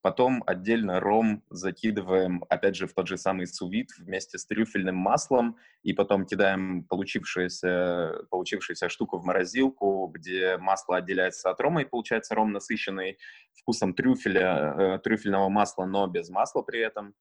Потом 0.00 0.44
отдельно 0.46 1.00
ром 1.00 1.42
закидываем, 1.50 2.44
опять 2.48 2.76
же, 2.76 2.86
в 2.86 2.94
тот 2.94 3.08
же 3.08 3.18
самый 3.18 3.46
сувит 3.46 3.88
вместе 3.98 4.38
с 4.38 4.46
трюфельным 4.46 4.94
маслом, 4.94 5.56
и 5.82 5.92
потом 5.92 6.24
кидаем 6.24 6.84
получившуюся, 6.84 8.26
получившуюся 8.30 8.88
штуку 8.88 9.18
в 9.18 9.24
морозилку, 9.24 10.06
где 10.14 10.56
масло 10.58 10.98
отделяется 10.98 11.50
от 11.50 11.60
рома, 11.60 11.82
и 11.82 11.84
получается 11.84 12.34
ром 12.34 12.52
насыщенный 12.52 13.18
вкусом 13.54 13.92
трюфеля, 13.92 14.74
э, 14.78 14.98
трюфельного 15.00 15.48
масла, 15.48 15.84
но 15.84 16.06
без 16.06 16.28
масла 16.30 16.62
при 16.62 16.80
этом. 16.80 17.14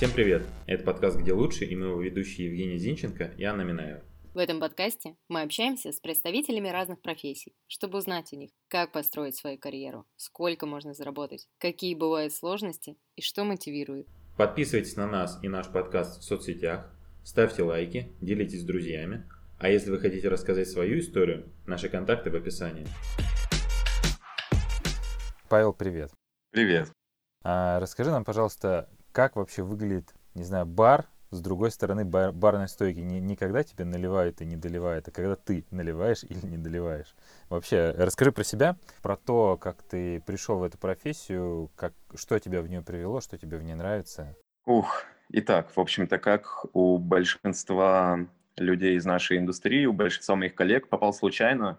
Всем 0.00 0.12
привет! 0.12 0.46
Это 0.66 0.82
подкаст 0.82 1.18
«Где 1.18 1.34
лучше» 1.34 1.66
и 1.66 1.76
мы 1.76 1.88
его 1.88 2.00
ведущие 2.00 2.46
Евгений 2.46 2.78
Зинченко 2.78 3.34
и 3.36 3.44
Анна 3.44 3.60
Минаева. 3.60 4.02
В 4.32 4.38
этом 4.38 4.58
подкасте 4.58 5.14
мы 5.28 5.42
общаемся 5.42 5.92
с 5.92 6.00
представителями 6.00 6.70
разных 6.70 7.02
профессий, 7.02 7.54
чтобы 7.66 7.98
узнать 7.98 8.32
у 8.32 8.36
них, 8.36 8.48
как 8.68 8.92
построить 8.92 9.36
свою 9.36 9.58
карьеру, 9.58 10.06
сколько 10.16 10.64
можно 10.64 10.94
заработать, 10.94 11.50
какие 11.58 11.94
бывают 11.94 12.32
сложности 12.32 12.96
и 13.16 13.20
что 13.20 13.44
мотивирует. 13.44 14.06
Подписывайтесь 14.38 14.96
на 14.96 15.06
нас 15.06 15.38
и 15.42 15.48
наш 15.48 15.68
подкаст 15.68 16.22
в 16.22 16.24
соцсетях, 16.24 16.90
ставьте 17.22 17.62
лайки, 17.62 18.10
делитесь 18.22 18.62
с 18.62 18.64
друзьями, 18.64 19.28
а 19.58 19.68
если 19.68 19.90
вы 19.90 19.98
хотите 19.98 20.30
рассказать 20.30 20.70
свою 20.70 21.00
историю, 21.00 21.52
наши 21.66 21.90
контакты 21.90 22.30
в 22.30 22.36
описании. 22.36 22.86
Павел, 25.50 25.74
привет. 25.74 26.10
Привет. 26.52 26.90
А, 27.42 27.78
расскажи 27.80 28.10
нам, 28.10 28.24
пожалуйста, 28.24 28.88
как 29.20 29.36
вообще 29.36 29.62
выглядит, 29.62 30.14
не 30.34 30.44
знаю, 30.44 30.64
бар 30.64 31.06
с 31.30 31.42
другой 31.42 31.70
стороны 31.70 32.06
бар, 32.06 32.32
барной 32.32 32.68
стойки 32.68 33.00
не, 33.00 33.20
не 33.20 33.36
когда 33.36 33.62
тебе 33.62 33.84
наливают 33.84 34.40
и 34.40 34.46
не 34.46 34.56
доливают, 34.56 35.08
а 35.08 35.10
когда 35.10 35.36
ты 35.36 35.66
наливаешь 35.70 36.24
или 36.24 36.46
не 36.46 36.56
доливаешь. 36.56 37.14
Вообще, 37.50 37.94
расскажи 37.98 38.32
про 38.32 38.44
себя, 38.44 38.76
про 39.02 39.16
то, 39.16 39.58
как 39.58 39.82
ты 39.82 40.20
пришел 40.22 40.58
в 40.58 40.62
эту 40.62 40.78
профессию, 40.78 41.70
как, 41.76 41.92
что 42.14 42.38
тебя 42.38 42.62
в 42.62 42.68
нее 42.68 42.80
привело, 42.80 43.20
что 43.20 43.36
тебе 43.36 43.58
в 43.58 43.62
ней 43.62 43.74
нравится. 43.74 44.34
Ух, 44.64 45.04
итак, 45.28 45.70
в 45.76 45.78
общем-то, 45.78 46.18
как 46.18 46.64
у 46.72 46.96
большинства 46.96 48.20
людей 48.56 48.96
из 48.96 49.04
нашей 49.04 49.36
индустрии, 49.36 49.84
у 49.84 49.92
большинства 49.92 50.34
моих 50.34 50.54
коллег 50.54 50.88
попал 50.88 51.12
случайно, 51.12 51.78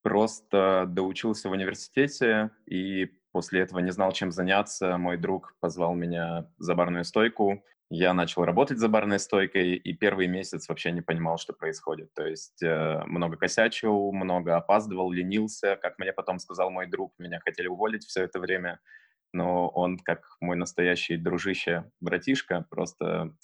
просто 0.00 0.86
доучился 0.88 1.50
в 1.50 1.52
университете 1.52 2.52
и 2.64 3.12
После 3.34 3.62
этого 3.62 3.80
не 3.80 3.90
знал, 3.90 4.12
чем 4.12 4.30
заняться. 4.30 4.96
Мой 4.96 5.16
друг 5.16 5.56
позвал 5.58 5.92
меня 5.92 6.48
за 6.58 6.76
барную 6.76 7.02
стойку. 7.02 7.64
Я 7.90 8.14
начал 8.14 8.44
работать 8.44 8.78
за 8.78 8.88
барной 8.88 9.18
стойкой, 9.18 9.74
и 9.74 9.92
первый 9.92 10.28
месяц 10.28 10.68
вообще 10.68 10.92
не 10.92 11.00
понимал, 11.00 11.36
что 11.36 11.52
происходит. 11.52 12.14
То 12.14 12.24
есть 12.24 12.62
э, 12.62 13.02
много 13.06 13.36
косячил, 13.36 14.12
много 14.12 14.54
опаздывал, 14.56 15.10
ленился. 15.10 15.74
Как 15.82 15.98
мне 15.98 16.12
потом 16.12 16.38
сказал 16.38 16.70
мой 16.70 16.86
друг, 16.86 17.12
меня 17.18 17.40
хотели 17.40 17.66
уволить 17.66 18.04
все 18.04 18.22
это 18.22 18.38
время. 18.38 18.78
Но 19.32 19.66
он, 19.68 19.98
как 19.98 20.36
мой 20.40 20.54
настоящий 20.54 21.16
дружище, 21.16 21.90
братишка, 22.00 22.64
просто 22.70 23.34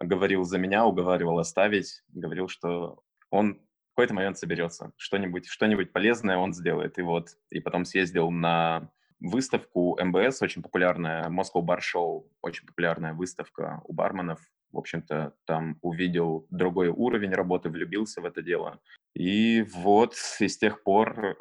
говорил 0.00 0.42
за 0.42 0.58
меня, 0.58 0.84
уговаривал 0.86 1.38
оставить, 1.38 2.02
говорил, 2.08 2.48
что 2.48 3.00
он 3.30 3.60
в 3.92 3.94
какой-то 3.94 4.14
момент 4.14 4.38
соберется, 4.38 4.90
что-нибудь 4.96 5.46
что 5.46 5.68
полезное 5.92 6.36
он 6.36 6.52
сделает. 6.52 6.98
И 6.98 7.02
вот, 7.02 7.28
и 7.50 7.60
потом 7.60 7.84
съездил 7.84 8.32
на 8.32 8.90
выставку 9.20 9.98
МБС, 10.02 10.42
очень 10.42 10.62
популярная, 10.62 11.28
Moscow 11.28 11.62
Bar 11.62 11.78
Show, 11.80 12.24
очень 12.42 12.66
популярная 12.66 13.14
выставка 13.14 13.80
у 13.84 13.92
барменов. 13.92 14.40
В 14.72 14.78
общем-то, 14.78 15.32
там 15.46 15.78
увидел 15.80 16.46
другой 16.50 16.88
уровень 16.88 17.32
работы, 17.32 17.70
влюбился 17.70 18.20
в 18.20 18.24
это 18.24 18.42
дело. 18.42 18.80
И 19.14 19.62
вот 19.74 20.14
и 20.40 20.48
с 20.48 20.58
тех 20.58 20.82
пор 20.82 21.38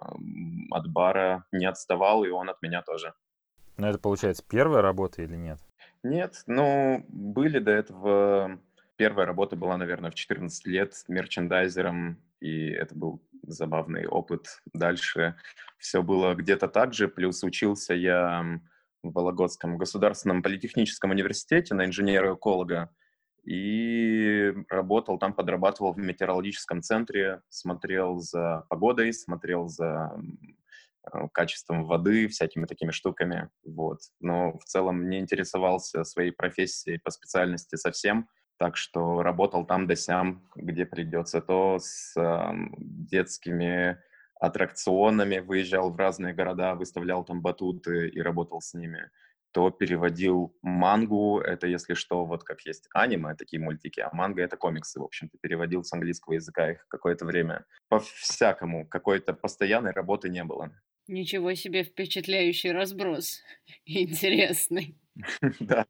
от 0.71 0.87
бара 0.87 1.45
не 1.51 1.65
отставал, 1.65 2.23
и 2.23 2.29
он 2.29 2.49
от 2.49 2.61
меня 2.61 2.81
тоже. 2.81 3.13
Но 3.77 3.89
это, 3.89 3.99
получается, 3.99 4.43
первая 4.47 4.81
работа 4.81 5.21
или 5.21 5.35
нет? 5.35 5.59
Нет, 6.03 6.43
ну, 6.47 7.03
были 7.09 7.59
до 7.59 7.71
этого... 7.71 8.59
Первая 8.97 9.25
работа 9.25 9.55
была, 9.55 9.77
наверное, 9.77 10.11
в 10.11 10.15
14 10.15 10.65
лет 10.67 10.93
мерчендайзером, 11.07 12.21
и 12.39 12.69
это 12.69 12.95
был 12.95 13.21
забавный 13.43 14.07
опыт. 14.07 14.61
Дальше 14.73 15.35
все 15.77 16.01
было 16.01 16.33
где-то 16.33 16.67
так 16.67 16.93
же, 16.93 17.07
плюс 17.07 17.43
учился 17.43 17.93
я 17.93 18.59
в 19.03 19.11
Вологодском 19.11 19.77
государственном 19.77 20.41
политехническом 20.41 21.11
университете 21.11 21.75
на 21.75 21.85
инженера-эколога, 21.85 22.89
и 23.45 24.53
работал 24.69 25.19
там, 25.19 25.33
подрабатывал 25.33 25.93
в 25.93 25.97
метеорологическом 25.97 26.81
центре, 26.81 27.41
смотрел 27.49 28.17
за 28.19 28.65
погодой, 28.69 29.13
смотрел 29.13 29.67
за 29.67 30.17
э, 31.03 31.27
качеством 31.31 31.85
воды, 31.85 32.27
всякими 32.27 32.65
такими 32.65 32.89
штуками, 32.89 33.49
вот. 33.63 33.99
Но 34.19 34.57
в 34.57 34.63
целом 34.63 35.09
не 35.09 35.19
интересовался 35.19 36.03
своей 36.03 36.31
профессией 36.31 36.97
по 36.97 37.11
специальности 37.11 37.75
совсем, 37.75 38.27
так 38.57 38.77
что 38.77 39.21
работал 39.21 39.65
там 39.65 39.87
да 39.87 39.95
сям, 39.95 40.43
где 40.55 40.85
придется. 40.85 41.41
То 41.41 41.77
с 41.79 42.15
э, 42.17 42.51
детскими 42.77 43.97
аттракционами 44.39 45.39
выезжал 45.39 45.91
в 45.91 45.97
разные 45.97 46.33
города, 46.33 46.75
выставлял 46.75 47.23
там 47.23 47.41
батуты 47.41 48.09
и 48.09 48.21
работал 48.21 48.61
с 48.61 48.73
ними. 48.73 49.09
То 49.51 49.71
переводил 49.71 50.53
мангу, 50.61 51.39
это 51.39 51.67
если 51.67 51.93
что, 51.93 52.25
вот 52.25 52.43
как 52.43 52.61
есть 52.65 52.89
аниме, 52.93 53.35
такие 53.35 53.61
мультики, 53.61 54.01
а 54.01 54.09
манга 54.13 54.41
это 54.41 54.57
комиксы, 54.57 54.99
в 54.99 55.03
общем-то. 55.03 55.37
Переводил 55.39 55.83
с 55.83 55.93
английского 55.93 56.33
языка 56.33 56.71
их 56.71 56.85
какое-то 56.89 57.25
время. 57.25 57.65
По-всякому, 57.87 58.85
какой-то 58.85 59.33
постоянной 59.33 59.91
работы 59.91 60.29
не 60.29 60.43
было. 60.43 60.71
Ничего 61.07 61.53
себе 61.53 61.83
впечатляющий 61.83 62.71
разброс. 62.71 63.41
Интересный. 63.85 64.97
Да. 65.61 65.85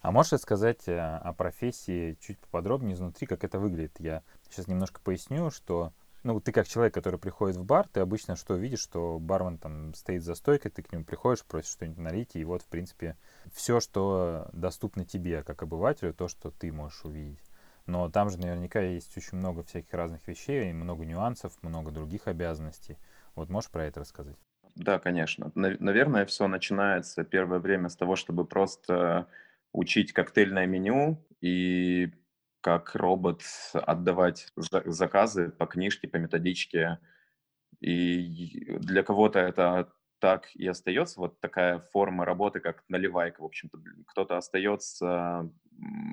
А 0.00 0.12
можешь 0.12 0.32
рассказать 0.32 0.88
э, 0.88 0.98
о 0.98 1.32
профессии 1.32 2.16
чуть 2.20 2.38
поподробнее 2.38 2.94
изнутри, 2.94 3.26
как 3.26 3.44
это 3.44 3.58
выглядит? 3.58 4.00
Я 4.00 4.22
сейчас 4.48 4.66
немножко 4.66 5.00
поясню, 5.00 5.50
что 5.50 5.92
ну, 6.22 6.40
ты 6.40 6.52
как 6.52 6.68
человек, 6.68 6.94
который 6.94 7.18
приходит 7.18 7.56
в 7.56 7.64
бар, 7.64 7.88
ты 7.88 8.00
обычно 8.00 8.36
что 8.36 8.54
видишь, 8.54 8.80
что 8.80 9.18
бармен 9.18 9.58
там 9.58 9.94
стоит 9.94 10.22
за 10.22 10.34
стойкой, 10.34 10.70
ты 10.70 10.82
к 10.82 10.92
нему 10.92 11.04
приходишь, 11.04 11.44
просишь 11.44 11.72
что-нибудь 11.72 11.98
налить, 11.98 12.36
и 12.36 12.44
вот, 12.44 12.62
в 12.62 12.66
принципе, 12.66 13.16
все, 13.52 13.80
что 13.80 14.48
доступно 14.52 15.04
тебе, 15.04 15.42
как 15.42 15.62
обывателю, 15.62 16.14
то, 16.14 16.28
что 16.28 16.50
ты 16.50 16.72
можешь 16.72 17.04
увидеть. 17.04 17.40
Но 17.86 18.08
там 18.10 18.30
же 18.30 18.38
наверняка 18.38 18.80
есть 18.80 19.16
очень 19.16 19.38
много 19.38 19.62
всяких 19.62 19.92
разных 19.92 20.26
вещей, 20.28 20.72
много 20.72 21.04
нюансов, 21.04 21.52
много 21.62 21.90
других 21.90 22.26
обязанностей. 22.26 22.98
Вот 23.34 23.48
можешь 23.48 23.70
про 23.70 23.84
это 23.84 24.00
рассказать? 24.00 24.36
Да, 24.76 24.98
конечно. 24.98 25.50
Наверное, 25.54 26.26
все 26.26 26.46
начинается 26.46 27.24
первое 27.24 27.58
время 27.58 27.88
с 27.88 27.96
того, 27.96 28.14
чтобы 28.14 28.44
просто 28.44 29.26
учить 29.72 30.12
коктейльное 30.12 30.66
меню 30.66 31.26
и 31.40 32.12
как 32.60 32.94
робот 32.94 33.42
отдавать 33.72 34.48
заказы 34.56 35.50
по 35.50 35.66
книжке, 35.66 36.08
по 36.08 36.16
методичке. 36.16 36.98
И 37.80 38.76
для 38.78 39.02
кого-то 39.02 39.38
это 39.38 39.92
так 40.18 40.54
и 40.54 40.66
остается, 40.66 41.18
вот 41.18 41.40
такая 41.40 41.78
форма 41.78 42.26
работы, 42.26 42.60
как 42.60 42.84
наливайка, 42.88 43.40
в 43.40 43.46
общем-то. 43.46 43.78
Кто-то 44.08 44.36
остается 44.36 45.50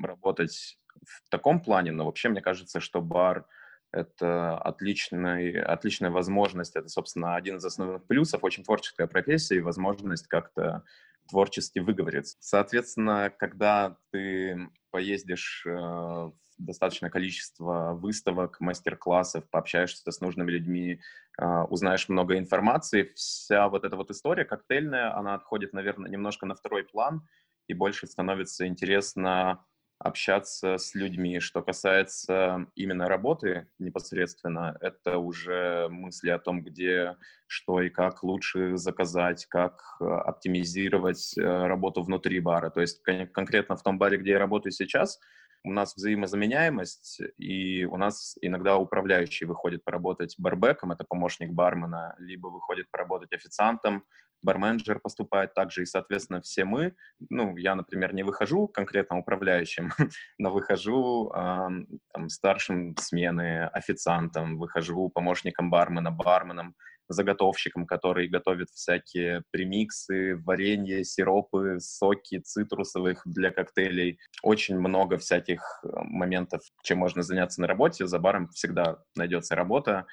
работать 0.01 0.79
в 1.05 1.29
таком 1.29 1.61
плане, 1.61 1.91
но 1.91 2.05
вообще 2.05 2.29
мне 2.29 2.41
кажется, 2.41 2.79
что 2.79 3.01
бар— 3.01 3.45
это 3.91 4.57
отличный, 4.57 5.61
отличная 5.61 6.09
возможность, 6.09 6.75
это, 6.75 6.87
собственно, 6.87 7.35
один 7.35 7.57
из 7.57 7.65
основных 7.65 8.05
плюсов, 8.05 8.43
очень 8.43 8.63
творческая 8.63 9.07
профессия 9.07 9.57
и 9.57 9.61
возможность 9.61 10.27
как-то 10.27 10.83
творчески 11.27 11.79
выговориться. 11.79 12.37
Соответственно, 12.39 13.31
когда 13.37 13.97
ты 14.11 14.69
поездишь 14.91 15.63
э, 15.65 15.69
в 15.69 16.33
достаточное 16.57 17.09
количество 17.09 17.93
выставок, 17.93 18.59
мастер-классов, 18.59 19.49
пообщаешься 19.49 20.11
с 20.11 20.21
нужными 20.21 20.51
людьми, 20.51 21.01
э, 21.39 21.45
узнаешь 21.69 22.09
много 22.09 22.37
информации, 22.37 23.11
вся 23.15 23.69
вот 23.69 23.83
эта 23.83 23.95
вот 23.95 24.09
история 24.11 24.45
коктейльная, 24.45 25.15
она 25.15 25.35
отходит, 25.35 25.73
наверное, 25.73 26.09
немножко 26.09 26.45
на 26.45 26.55
второй 26.55 26.83
план, 26.83 27.27
и 27.67 27.73
больше 27.73 28.07
становится 28.07 28.65
интересно 28.65 29.65
общаться 29.99 30.77
с 30.77 30.93
людьми. 30.95 31.39
Что 31.39 31.61
касается 31.61 32.67
именно 32.75 33.07
работы 33.07 33.67
непосредственно, 33.79 34.77
это 34.81 35.17
уже 35.17 35.87
мысли 35.89 36.29
о 36.29 36.39
том, 36.39 36.63
где, 36.63 37.15
что 37.47 37.81
и 37.81 37.89
как 37.89 38.23
лучше 38.23 38.77
заказать, 38.77 39.45
как 39.47 39.81
э, 39.99 40.05
оптимизировать 40.05 41.37
э, 41.37 41.41
работу 41.41 42.03
внутри 42.03 42.39
бара. 42.39 42.69
То 42.69 42.81
есть 42.81 43.01
конкретно 43.33 43.75
в 43.75 43.83
том 43.83 43.97
баре, 43.97 44.17
где 44.17 44.31
я 44.31 44.39
работаю 44.39 44.71
сейчас, 44.71 45.19
у 45.67 45.71
нас 45.71 45.95
взаимозаменяемость, 45.95 47.21
и 47.37 47.85
у 47.85 47.97
нас 47.97 48.35
иногда 48.41 48.77
управляющий 48.77 49.45
выходит 49.45 49.83
поработать 49.83 50.35
барбеком, 50.37 50.91
это 50.91 51.03
помощник 51.03 51.51
бармена, 51.51 52.15
либо 52.19 52.47
выходит 52.47 52.89
поработать 52.89 53.33
официантом, 53.33 54.03
барменджер 54.41 54.99
поступает 54.99 55.53
также, 55.53 55.81
и, 55.81 55.85
соответственно, 55.85 56.41
все 56.41 56.63
мы, 56.63 56.95
ну, 57.29 57.57
я, 57.57 57.75
например, 57.75 58.13
не 58.13 58.23
выхожу 58.23 58.67
конкретно 58.67 59.17
управляющим, 59.17 59.91
но 60.37 60.51
выхожу 60.51 61.31
там, 61.33 62.29
старшим 62.29 62.95
смены, 62.97 63.65
официантом, 63.65 64.57
выхожу 64.57 65.09
помощником 65.09 65.69
бармена, 65.69 66.11
барменом, 66.11 66.75
заготовщиком, 67.09 67.85
который 67.85 68.27
готовит 68.27 68.69
всякие 68.69 69.43
премиксы, 69.51 70.35
варенье, 70.37 71.03
сиропы, 71.03 71.77
соки 71.79 72.39
цитрусовых 72.39 73.21
для 73.25 73.51
коктейлей. 73.51 74.19
Очень 74.43 74.79
много 74.79 75.17
всяких 75.17 75.61
э, 75.83 75.87
моментов, 76.03 76.61
чем 76.83 76.99
можно 76.99 77.23
заняться 77.23 77.61
на 77.61 77.67
работе. 77.67 78.07
За 78.07 78.19
баром 78.19 78.49
всегда 78.49 79.03
найдется 79.15 79.55
работа, 79.55 80.05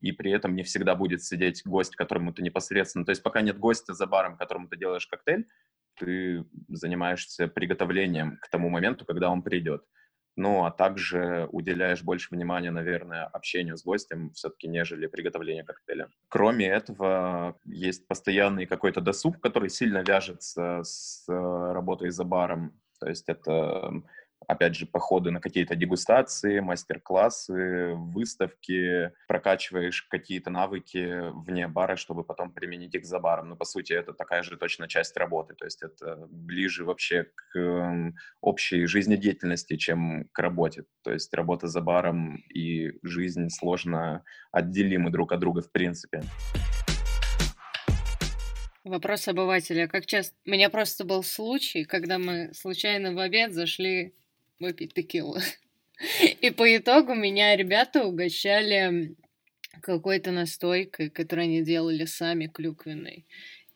и 0.00 0.12
при 0.12 0.30
этом 0.30 0.54
не 0.54 0.62
всегда 0.62 0.94
будет 0.94 1.22
сидеть 1.22 1.62
гость, 1.64 1.96
которому 1.96 2.32
ты 2.32 2.42
непосредственно... 2.42 3.04
То 3.04 3.10
есть 3.10 3.22
пока 3.22 3.40
нет 3.40 3.58
гостя 3.58 3.94
за 3.94 4.06
баром, 4.06 4.36
которому 4.36 4.68
ты 4.68 4.76
делаешь 4.76 5.06
коктейль, 5.06 5.46
ты 5.98 6.44
занимаешься 6.68 7.48
приготовлением 7.48 8.38
к 8.40 8.48
тому 8.48 8.68
моменту, 8.68 9.04
когда 9.04 9.30
он 9.30 9.42
придет 9.42 9.82
ну, 10.38 10.64
а 10.64 10.70
также 10.70 11.48
уделяешь 11.50 12.02
больше 12.02 12.28
внимания, 12.30 12.70
наверное, 12.70 13.24
общению 13.24 13.76
с 13.76 13.82
гостем 13.82 14.30
все-таки, 14.32 14.68
нежели 14.68 15.06
приготовлению 15.06 15.66
коктейля. 15.66 16.08
Кроме 16.28 16.66
этого, 16.66 17.56
есть 17.64 18.06
постоянный 18.06 18.66
какой-то 18.66 19.00
досуг, 19.00 19.40
который 19.40 19.68
сильно 19.68 19.98
вяжется 19.98 20.82
с 20.84 21.24
э, 21.28 21.32
работой 21.72 22.10
за 22.10 22.24
баром. 22.24 22.80
То 23.00 23.08
есть 23.08 23.28
это 23.28 24.02
опять 24.48 24.74
же, 24.74 24.86
походы 24.86 25.30
на 25.30 25.40
какие-то 25.40 25.76
дегустации, 25.76 26.60
мастер-классы, 26.60 27.92
выставки, 27.94 29.12
прокачиваешь 29.28 30.02
какие-то 30.02 30.50
навыки 30.50 31.30
вне 31.44 31.68
бара, 31.68 31.96
чтобы 31.96 32.24
потом 32.24 32.50
применить 32.50 32.94
их 32.94 33.04
за 33.04 33.20
баром. 33.20 33.50
Но, 33.50 33.56
по 33.56 33.66
сути, 33.66 33.92
это 33.92 34.14
такая 34.14 34.42
же 34.42 34.56
точно 34.56 34.88
часть 34.88 35.16
работы, 35.18 35.54
то 35.54 35.66
есть 35.66 35.82
это 35.82 36.26
ближе 36.30 36.84
вообще 36.84 37.24
к 37.24 37.58
эм, 37.58 38.16
общей 38.40 38.86
жизнедеятельности, 38.86 39.76
чем 39.76 40.28
к 40.32 40.38
работе. 40.38 40.84
То 41.04 41.12
есть 41.12 41.32
работа 41.34 41.68
за 41.68 41.82
баром 41.82 42.36
и 42.52 42.92
жизнь 43.02 43.50
сложно 43.50 44.24
отделимы 44.50 45.10
друг 45.10 45.32
от 45.32 45.40
друга 45.40 45.60
в 45.60 45.70
принципе. 45.70 46.22
Вопрос 48.82 49.28
обывателя. 49.28 49.88
Как 49.88 50.06
часто... 50.06 50.34
У 50.46 50.50
меня 50.50 50.70
просто 50.70 51.04
был 51.04 51.22
случай, 51.22 51.84
когда 51.84 52.18
мы 52.18 52.54
случайно 52.54 53.12
в 53.12 53.18
обед 53.18 53.52
зашли 53.52 54.14
выпить 54.60 54.94
текилу. 54.94 55.36
И 56.40 56.50
по 56.50 56.76
итогу 56.76 57.14
меня 57.14 57.56
ребята 57.56 58.04
угощали 58.04 59.16
какой-то 59.82 60.30
настойкой, 60.30 61.10
которую 61.10 61.44
они 61.44 61.62
делали 61.62 62.04
сами, 62.04 62.46
клюквенной. 62.46 63.26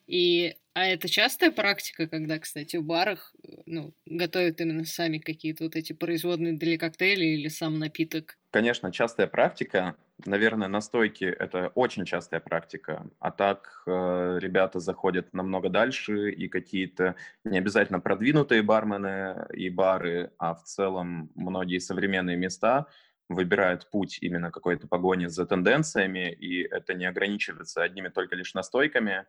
И, 0.07 0.55
а 0.73 0.85
это 0.85 1.07
частая 1.07 1.51
практика, 1.51 2.07
когда, 2.07 2.39
кстати, 2.39 2.77
в 2.77 2.83
барах 2.83 3.33
ну, 3.65 3.93
готовят 4.05 4.59
именно 4.61 4.85
сами 4.85 5.17
какие-то 5.17 5.63
вот 5.65 5.75
эти 5.75 5.93
производные 5.93 6.53
для 6.53 6.77
коктейлей 6.77 7.35
или 7.35 7.47
сам 7.47 7.79
напиток? 7.79 8.37
Конечно, 8.51 8.91
частая 8.91 9.27
практика. 9.27 9.95
Наверное, 10.25 10.69
настойки— 10.69 11.25
это 11.39 11.71
очень 11.75 12.05
частая 12.05 12.39
практика. 12.39 13.05
А 13.19 13.31
так 13.31 13.83
э, 13.85 14.37
ребята 14.39 14.79
заходят 14.79 15.33
намного 15.33 15.69
дальше, 15.69 16.31
и 16.31 16.47
какие-то 16.47 17.15
не 17.43 17.57
обязательно 17.57 17.99
продвинутые 17.99 18.61
бармены 18.61 19.45
и 19.53 19.69
бары, 19.69 20.31
а 20.37 20.55
в 20.55 20.63
целом 20.63 21.29
многие 21.35 21.79
современные 21.79 22.37
места 22.37 22.87
выбирают 23.27 23.89
путь 23.91 24.19
именно 24.21 24.49
какой-то 24.51 24.87
погони 24.87 25.25
за 25.25 25.45
тенденциями, 25.45 26.31
и 26.31 26.61
это 26.61 26.93
не 26.93 27.05
ограничивается 27.05 27.83
одними 27.83 28.07
только 28.07 28.35
лишь 28.35 28.53
настойками, 28.53 29.25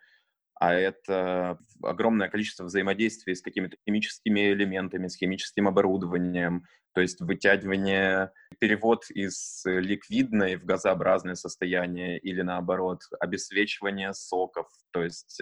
а 0.54 0.74
это 0.74 1.58
огромное 1.82 2.28
количество 2.28 2.64
взаимодействия 2.64 3.34
с 3.34 3.42
какими-то 3.42 3.76
химическими 3.84 4.52
элементами, 4.52 5.08
с 5.08 5.16
химическим 5.16 5.66
оборудованием, 5.66 6.66
то 6.94 7.00
есть 7.00 7.20
вытягивание, 7.20 8.30
перевод 8.60 9.10
из 9.10 9.62
ликвидной 9.64 10.56
в 10.56 10.64
газообразное 10.64 11.34
состояние 11.34 12.18
или 12.18 12.42
наоборот, 12.42 13.02
обесвечивание 13.20 14.14
соков, 14.14 14.68
то 14.92 15.02
есть 15.02 15.40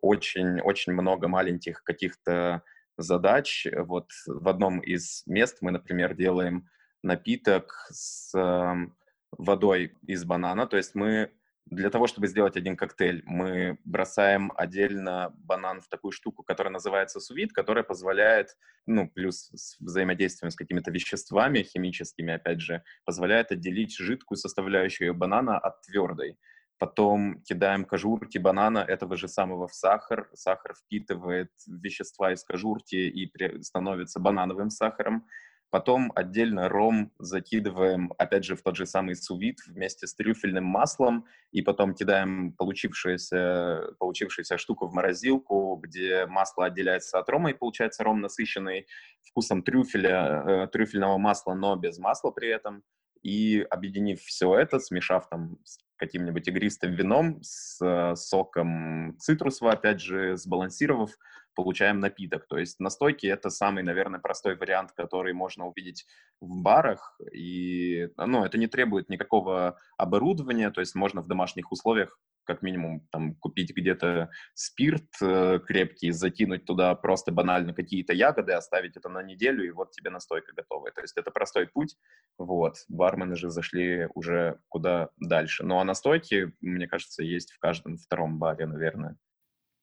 очень-очень 0.00 0.92
э, 0.92 0.96
много 0.96 1.28
маленьких 1.28 1.84
каких-то 1.84 2.62
задач. 2.98 3.66
Вот 3.86 4.10
в 4.26 4.48
одном 4.48 4.80
из 4.80 5.22
мест 5.26 5.58
мы, 5.60 5.70
например, 5.70 6.14
делаем 6.14 6.68
напиток 7.02 7.88
с 7.90 8.36
эм, 8.36 8.96
водой 9.30 9.94
из 10.06 10.24
банана, 10.24 10.66
то 10.66 10.76
есть 10.76 10.94
мы 10.94 11.30
для 11.66 11.90
того, 11.90 12.06
чтобы 12.06 12.26
сделать 12.26 12.56
один 12.56 12.76
коктейль, 12.76 13.22
мы 13.24 13.78
бросаем 13.84 14.52
отдельно 14.56 15.32
банан 15.38 15.80
в 15.80 15.88
такую 15.88 16.12
штуку, 16.12 16.42
которая 16.42 16.72
называется 16.72 17.20
сувит, 17.20 17.52
которая 17.52 17.84
позволяет, 17.84 18.56
ну, 18.86 19.08
плюс 19.08 19.50
с 19.54 19.78
взаимодействием 19.80 20.50
с 20.50 20.56
какими-то 20.56 20.90
веществами 20.90 21.62
химическими, 21.62 22.34
опять 22.34 22.60
же, 22.60 22.82
позволяет 23.04 23.52
отделить 23.52 23.96
жидкую 23.96 24.36
составляющую 24.36 25.14
банана 25.14 25.58
от 25.58 25.80
твердой. 25.82 26.36
Потом 26.78 27.40
кидаем 27.42 27.84
кожурки 27.84 28.38
банана 28.38 28.80
этого 28.80 29.16
же 29.16 29.28
самого 29.28 29.68
в 29.68 29.72
сахар. 29.74 30.28
Сахар 30.34 30.74
впитывает 30.74 31.50
вещества 31.68 32.32
из 32.32 32.42
кожурки 32.42 32.96
и 32.96 33.30
становится 33.62 34.18
банановым 34.18 34.68
сахаром. 34.68 35.26
Потом 35.72 36.12
отдельно 36.14 36.68
ром 36.68 37.12
закидываем, 37.18 38.12
опять 38.18 38.44
же, 38.44 38.56
в 38.56 38.62
тот 38.62 38.76
же 38.76 38.84
самый 38.84 39.16
сувит 39.16 39.56
вместе 39.66 40.06
с 40.06 40.14
трюфельным 40.14 40.64
маслом, 40.64 41.24
и 41.50 41.62
потом 41.62 41.94
кидаем 41.94 42.52
получившуюся, 42.52 43.94
получившуюся 43.98 44.58
штуку 44.58 44.86
в 44.86 44.92
морозилку, 44.92 45.76
где 45.82 46.26
масло 46.26 46.66
отделяется 46.66 47.18
от 47.18 47.26
рома, 47.30 47.52
и 47.52 47.54
получается 47.54 48.04
ром 48.04 48.20
насыщенный 48.20 48.86
вкусом 49.22 49.62
трюфеля, 49.62 50.44
э, 50.46 50.66
трюфельного 50.66 51.16
масла, 51.16 51.54
но 51.54 51.74
без 51.74 51.98
масла 51.98 52.32
при 52.32 52.50
этом. 52.50 52.82
И 53.22 53.66
объединив 53.70 54.20
все 54.20 54.54
это, 54.54 54.78
смешав 54.78 55.26
там 55.30 55.56
с 55.64 55.78
каким-нибудь 55.96 56.48
игристым 56.48 56.92
вином, 56.92 57.38
с 57.42 57.80
э, 57.80 58.14
соком 58.14 59.16
цитрусового, 59.18 59.72
опять 59.72 60.02
же, 60.02 60.36
сбалансировав, 60.36 61.12
получаем 61.54 62.00
напиток. 62.00 62.46
То 62.46 62.58
есть 62.58 62.80
настойки— 62.80 63.26
это 63.28 63.50
самый, 63.50 63.82
наверное, 63.82 64.20
простой 64.20 64.56
вариант, 64.56 64.92
который 64.92 65.32
можно 65.32 65.66
увидеть 65.66 66.06
в 66.40 66.62
барах. 66.62 67.18
И 67.32 68.08
ну, 68.16 68.44
это 68.44 68.58
не 68.58 68.66
требует 68.66 69.08
никакого 69.08 69.78
оборудования, 69.96 70.70
то 70.70 70.80
есть 70.80 70.94
можно 70.94 71.22
в 71.22 71.28
домашних 71.28 71.72
условиях 71.72 72.18
как 72.44 72.62
минимум 72.62 73.06
там 73.10 73.34
купить 73.36 73.74
где-то 73.74 74.30
спирт 74.54 75.08
э, 75.20 75.60
крепкий, 75.64 76.10
закинуть 76.10 76.64
туда 76.64 76.94
просто 76.94 77.32
банально 77.32 77.72
какие-то 77.72 78.12
ягоды, 78.12 78.52
оставить 78.52 78.96
это 78.96 79.08
на 79.08 79.22
неделю, 79.22 79.64
и 79.64 79.70
вот 79.70 79.92
тебе 79.92 80.10
настойка 80.10 80.52
готовая. 80.54 80.92
То 80.92 81.02
есть 81.02 81.16
это 81.16 81.30
простой 81.30 81.66
путь, 81.66 81.96
вот. 82.38 82.76
Бармены 82.88 83.36
же 83.36 83.50
зашли 83.50 84.08
уже 84.14 84.58
куда 84.68 85.10
дальше. 85.18 85.64
Ну 85.64 85.78
а 85.78 85.84
настойки, 85.84 86.52
мне 86.60 86.86
кажется, 86.86 87.22
есть 87.22 87.52
в 87.52 87.58
каждом 87.58 87.96
втором 87.96 88.38
баре, 88.38 88.66
наверное. 88.66 89.16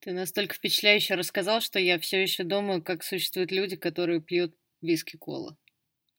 Ты 0.00 0.12
настолько 0.12 0.54
впечатляюще 0.54 1.14
рассказал, 1.14 1.60
что 1.60 1.78
я 1.78 1.98
все 1.98 2.22
еще 2.22 2.42
думаю, 2.42 2.82
как 2.82 3.02
существуют 3.02 3.52
люди, 3.52 3.76
которые 3.76 4.20
пьют 4.20 4.54
виски-кола. 4.80 5.58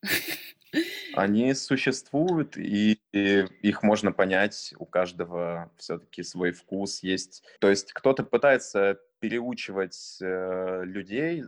Они 1.13 1.53
существуют, 1.53 2.57
и, 2.57 3.01
и 3.11 3.45
их 3.61 3.83
можно 3.83 4.11
понять. 4.11 4.73
У 4.77 4.85
каждого 4.85 5.71
все-таки 5.77 6.23
свой 6.23 6.51
вкус 6.51 7.03
есть. 7.03 7.43
То 7.59 7.69
есть 7.69 7.91
кто-то 7.91 8.23
пытается 8.23 8.99
переучивать 9.19 10.17
э, 10.21 10.83
людей, 10.85 11.43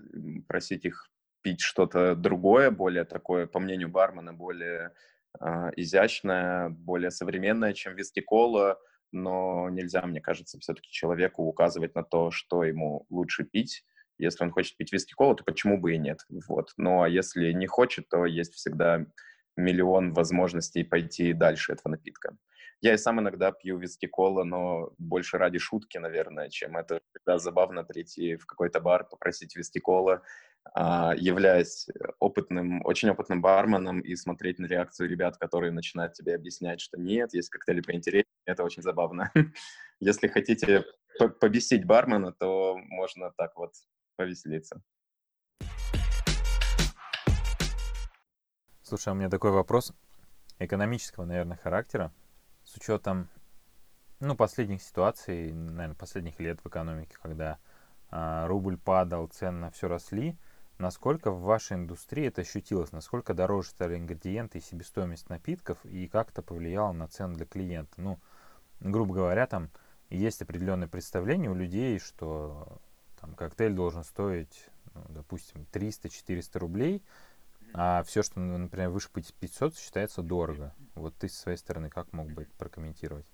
просить 0.47 0.85
их 0.85 1.09
пить 1.41 1.61
что-то 1.61 2.15
другое, 2.15 2.71
более 2.71 3.05
такое, 3.05 3.47
по 3.47 3.59
мнению 3.59 3.89
бармена, 3.89 4.33
более 4.33 4.93
э, 5.39 5.71
изящное, 5.75 6.69
более 6.69 7.11
современное, 7.11 7.73
чем 7.73 7.95
виски-кола 7.95 8.79
но 9.13 9.69
нельзя, 9.69 10.01
мне 10.05 10.19
кажется, 10.19 10.59
все-таки 10.59 10.89
человеку 10.91 11.43
указывать 11.43 11.95
на 11.95 12.03
то, 12.03 12.31
что 12.31 12.63
ему 12.63 13.05
лучше 13.09 13.43
пить. 13.43 13.85
Если 14.17 14.43
он 14.43 14.51
хочет 14.51 14.75
пить 14.77 14.91
виски-колу, 14.91 15.35
то 15.35 15.43
почему 15.43 15.79
бы 15.79 15.95
и 15.95 15.97
нет? 15.97 16.19
Вот. 16.47 16.71
Ну, 16.77 17.01
а 17.01 17.09
если 17.09 17.51
не 17.51 17.67
хочет, 17.67 18.09
то 18.09 18.25
есть 18.25 18.53
всегда 18.53 19.05
миллион 19.55 20.13
возможностей 20.13 20.83
пойти 20.83 21.33
дальше 21.33 21.73
этого 21.73 21.91
напитка. 21.91 22.35
Я 22.81 22.93
и 22.93 22.97
сам 22.97 23.21
иногда 23.21 23.51
пью 23.51 23.77
виски-кола, 23.77 24.43
но 24.43 24.91
больше 24.97 25.37
ради 25.37 25.57
шутки, 25.57 25.97
наверное, 25.99 26.49
чем 26.49 26.75
это 26.75 26.99
всегда 27.09 27.37
забавно 27.37 27.83
прийти 27.83 28.35
в 28.35 28.45
какой-то 28.45 28.81
бар, 28.81 29.07
попросить 29.07 29.55
виски-кола, 29.55 30.15
а, 30.15 30.21
являясь 30.75 31.87
опытным, 32.19 32.83
очень 32.85 33.09
опытным 33.09 33.41
барменом 33.41 33.99
и 33.99 34.15
смотреть 34.15 34.59
на 34.59 34.65
реакцию 34.65 35.09
ребят, 35.09 35.37
которые 35.37 35.71
начинают 35.71 36.13
тебе 36.13 36.33
объяснять, 36.33 36.81
что 36.81 36.99
нет, 36.99 37.33
есть 37.33 37.49
коктейли 37.49 37.81
поинтереснее, 37.81 38.25
это 38.45 38.63
очень 38.63 38.81
забавно. 38.81 39.31
Если 39.99 40.27
хотите 40.27 40.83
побесить 41.39 41.85
бармена, 41.85 42.31
то 42.31 42.77
можно 42.77 43.31
так 43.37 43.55
вот 43.55 43.73
повеселиться. 44.15 44.81
Слушай, 48.81 49.09
а 49.09 49.11
у 49.13 49.15
меня 49.15 49.29
такой 49.29 49.51
вопрос 49.51 49.93
экономического, 50.59 51.25
наверное, 51.25 51.57
характера. 51.57 52.11
С 52.63 52.75
учетом, 52.75 53.29
ну, 54.19 54.35
последних 54.35 54.81
ситуаций, 54.81 55.51
наверное, 55.51 55.95
последних 55.95 56.39
лет 56.39 56.59
в 56.63 56.67
экономике, 56.67 57.15
когда 57.21 57.59
а, 58.09 58.47
рубль 58.47 58.77
падал, 58.77 59.27
цены 59.27 59.59
на 59.59 59.71
все 59.71 59.87
росли, 59.87 60.37
насколько 60.77 61.31
в 61.31 61.41
вашей 61.41 61.77
индустрии 61.77 62.27
это 62.27 62.41
ощутилось? 62.41 62.91
Насколько 62.91 63.33
дороже 63.33 63.69
стали 63.69 63.97
ингредиенты 63.97 64.57
и 64.57 64.61
себестоимость 64.61 65.29
напитков, 65.29 65.83
и 65.85 66.07
как 66.07 66.31
это 66.31 66.41
повлияло 66.41 66.91
на 66.91 67.07
цену 67.07 67.35
для 67.35 67.45
клиента? 67.45 67.93
Ну, 67.97 68.19
грубо 68.79 69.13
говоря, 69.13 69.47
там 69.47 69.69
есть 70.09 70.41
определенное 70.41 70.87
представление 70.87 71.49
у 71.49 71.55
людей, 71.55 71.99
что 71.99 72.79
там, 73.19 73.35
коктейль 73.35 73.73
должен 73.73 74.03
стоить, 74.03 74.69
ну, 74.93 75.03
допустим, 75.09 75.65
300-400 75.71 76.59
рублей, 76.59 77.03
а 77.73 78.03
все, 78.03 78.21
что, 78.21 78.39
например, 78.39 78.89
выше 78.89 79.09
500, 79.11 79.75
считается 79.77 80.21
дорого. 80.21 80.73
Вот 80.93 81.15
ты 81.15 81.27
со 81.27 81.41
своей 81.41 81.57
стороны 81.57 81.89
как 81.89 82.13
мог 82.13 82.29
бы 82.31 82.47
прокомментировать? 82.57 83.25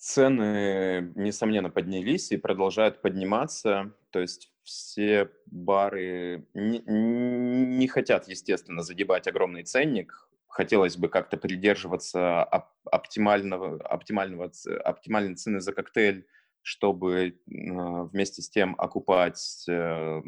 Цены, 0.00 1.12
несомненно, 1.14 1.68
поднялись 1.68 2.32
и 2.32 2.38
продолжают 2.38 3.02
подниматься. 3.02 3.92
То 4.08 4.20
есть 4.20 4.50
все 4.62 5.30
бары 5.44 6.46
не, 6.54 6.78
не 6.86 7.86
хотят, 7.86 8.26
естественно, 8.26 8.82
загибать 8.82 9.28
огромный 9.28 9.62
ценник. 9.62 10.26
Хотелось 10.48 10.96
бы 10.96 11.10
как-то 11.10 11.36
придерживаться 11.36 12.42
оптимального, 12.42 13.76
оптимального, 13.82 14.50
оптимальной 14.84 15.34
цены 15.34 15.60
за 15.60 15.74
коктейль, 15.74 16.26
чтобы 16.62 17.38
а, 17.46 18.04
вместе 18.04 18.40
с 18.40 18.48
тем 18.48 18.76
окупать 18.78 19.66
э, 19.68 20.22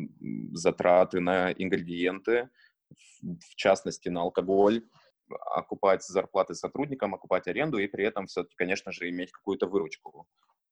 затраты 0.53 1.21
на 1.21 1.51
ингредиенты, 1.51 2.51
в 3.23 3.55
частности, 3.57 4.11
на 4.11 4.21
алкоголь, 4.21 4.85
окупать 5.37 6.03
зарплаты 6.05 6.55
сотрудникам, 6.55 7.15
окупать 7.15 7.47
аренду 7.47 7.79
и 7.79 7.87
при 7.87 8.05
этом 8.05 8.27
все-таки, 8.27 8.55
конечно 8.57 8.93
же, 8.93 9.09
иметь 9.09 9.33
какую-то 9.33 9.67
выручку. 9.67 10.27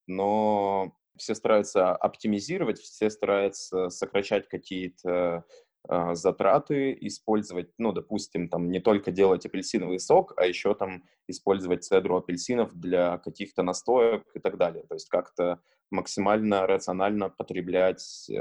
Но 0.07 0.93
все 1.17 1.35
стараются 1.35 1.95
оптимизировать, 1.95 2.79
все 2.79 3.11
стараются 3.11 3.91
сокращать 3.91 4.49
какие-то 4.49 5.45
э, 5.89 6.15
затраты, 6.15 6.97
использовать, 7.01 7.71
ну, 7.79 7.93
допустим, 7.93 8.49
там 8.49 8.71
не 8.71 8.81
только 8.81 9.11
делать 9.11 9.47
апельсиновый 9.47 10.01
сок, 10.01 10.35
а 10.37 10.47
еще 10.47 10.75
там 10.75 11.05
использовать 11.29 11.85
цедру 11.85 12.17
апельсинов 12.17 12.75
для 12.75 13.19
каких-то 13.19 13.63
настоек 13.63 14.25
и 14.35 14.41
так 14.41 14.57
далее. 14.57 14.85
То 14.89 14.95
есть 14.95 15.09
как-то 15.09 15.61
максимально 15.91 16.67
рационально 16.67 17.31
потреблять 17.31 18.27
э, 18.29 18.35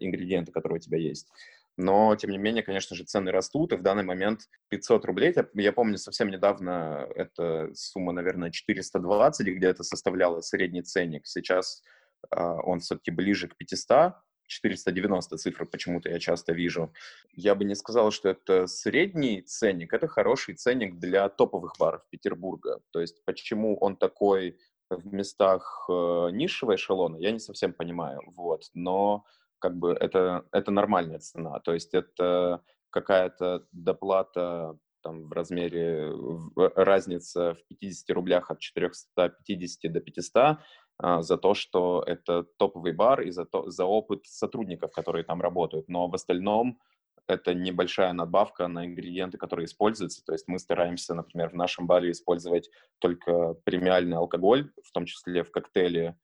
ингредиенты, 0.00 0.52
которые 0.52 0.76
у 0.78 0.80
тебя 0.80 0.98
есть. 0.98 1.28
Но, 1.76 2.14
тем 2.16 2.30
не 2.30 2.38
менее, 2.38 2.62
конечно 2.62 2.94
же, 2.94 3.04
цены 3.04 3.32
растут, 3.32 3.72
и 3.72 3.76
в 3.76 3.82
данный 3.82 4.04
момент 4.04 4.42
500 4.68 5.04
рублей, 5.04 5.34
я 5.54 5.72
помню, 5.72 5.98
совсем 5.98 6.30
недавно 6.30 7.08
эта 7.14 7.70
сумма, 7.74 8.12
наверное, 8.12 8.50
420, 8.50 9.46
где 9.46 9.66
это 9.66 9.82
составляло 9.82 10.40
средний 10.40 10.82
ценник. 10.82 11.26
Сейчас 11.26 11.82
э, 12.30 12.40
он 12.40 12.80
все-таки 12.80 13.10
ближе 13.10 13.48
к 13.48 13.56
500, 13.56 14.14
490 14.46 15.36
цифры 15.38 15.66
почему-то 15.66 16.08
я 16.08 16.18
часто 16.18 16.52
вижу. 16.52 16.92
Я 17.32 17.54
бы 17.54 17.64
не 17.64 17.74
сказал, 17.74 18.10
что 18.10 18.28
это 18.28 18.66
средний 18.66 19.42
ценник, 19.42 19.92
это 19.92 20.06
хороший 20.06 20.54
ценник 20.54 20.98
для 20.98 21.28
топовых 21.28 21.74
баров 21.78 22.02
Петербурга. 22.10 22.80
То 22.92 23.00
есть 23.00 23.24
почему 23.24 23.76
он 23.78 23.96
такой 23.96 24.58
в 24.90 25.12
местах 25.12 25.86
э, 25.88 26.28
низшего 26.32 26.74
эшелона, 26.74 27.16
я 27.16 27.32
не 27.32 27.38
совсем 27.40 27.72
понимаю. 27.72 28.20
Вот. 28.36 28.70
Но 28.74 29.24
как 29.64 29.78
бы 29.78 29.92
это, 29.92 30.44
это 30.52 30.70
нормальная 30.70 31.20
цена. 31.20 31.58
То 31.60 31.72
есть 31.72 31.94
это 31.94 32.60
какая-то 32.90 33.64
доплата 33.72 34.76
там, 35.02 35.26
в 35.26 35.32
размере, 35.32 36.10
в, 36.12 36.70
разница 36.76 37.54
в 37.54 37.66
50 37.68 38.10
рублях 38.10 38.50
от 38.50 38.60
450 38.60 39.90
до 39.90 40.00
500 40.00 40.58
а, 40.98 41.22
за 41.22 41.38
то, 41.38 41.54
что 41.54 42.04
это 42.06 42.44
топовый 42.58 42.92
бар 42.92 43.22
и 43.22 43.30
за, 43.30 43.46
то, 43.46 43.70
за 43.70 43.86
опыт 43.86 44.26
сотрудников, 44.26 44.92
которые 44.92 45.24
там 45.24 45.40
работают. 45.40 45.88
Но 45.88 46.08
в 46.08 46.14
остальном 46.14 46.78
это 47.26 47.54
небольшая 47.54 48.12
надбавка 48.12 48.68
на 48.68 48.84
ингредиенты, 48.84 49.38
которые 49.38 49.64
используются. 49.64 50.22
То 50.26 50.34
есть 50.34 50.46
мы 50.46 50.58
стараемся, 50.58 51.14
например, 51.14 51.48
в 51.48 51.54
нашем 51.54 51.86
баре 51.86 52.10
использовать 52.10 52.68
только 52.98 53.54
премиальный 53.64 54.18
алкоголь, 54.18 54.70
в 54.84 54.92
том 54.92 55.06
числе 55.06 55.42
в 55.42 55.50
коктейле. 55.50 56.18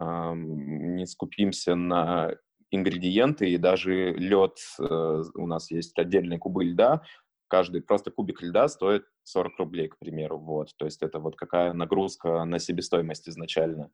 Не 0.00 1.06
скупимся 1.06 1.74
на 1.74 2.34
ингредиенты, 2.74 3.50
и 3.50 3.58
даже 3.58 4.12
лед, 4.12 4.58
э, 4.78 5.22
у 5.34 5.46
нас 5.46 5.70
есть 5.70 5.98
отдельные 5.98 6.38
кубы 6.38 6.64
льда, 6.64 7.02
каждый 7.48 7.82
просто 7.82 8.10
кубик 8.10 8.42
льда 8.42 8.68
стоит 8.68 9.04
40 9.24 9.58
рублей, 9.58 9.88
к 9.88 9.98
примеру, 9.98 10.38
вот, 10.38 10.70
то 10.76 10.84
есть 10.84 11.02
это 11.02 11.18
вот 11.18 11.36
какая 11.36 11.72
нагрузка 11.72 12.44
на 12.44 12.58
себестоимость 12.58 13.28
изначально. 13.28 13.90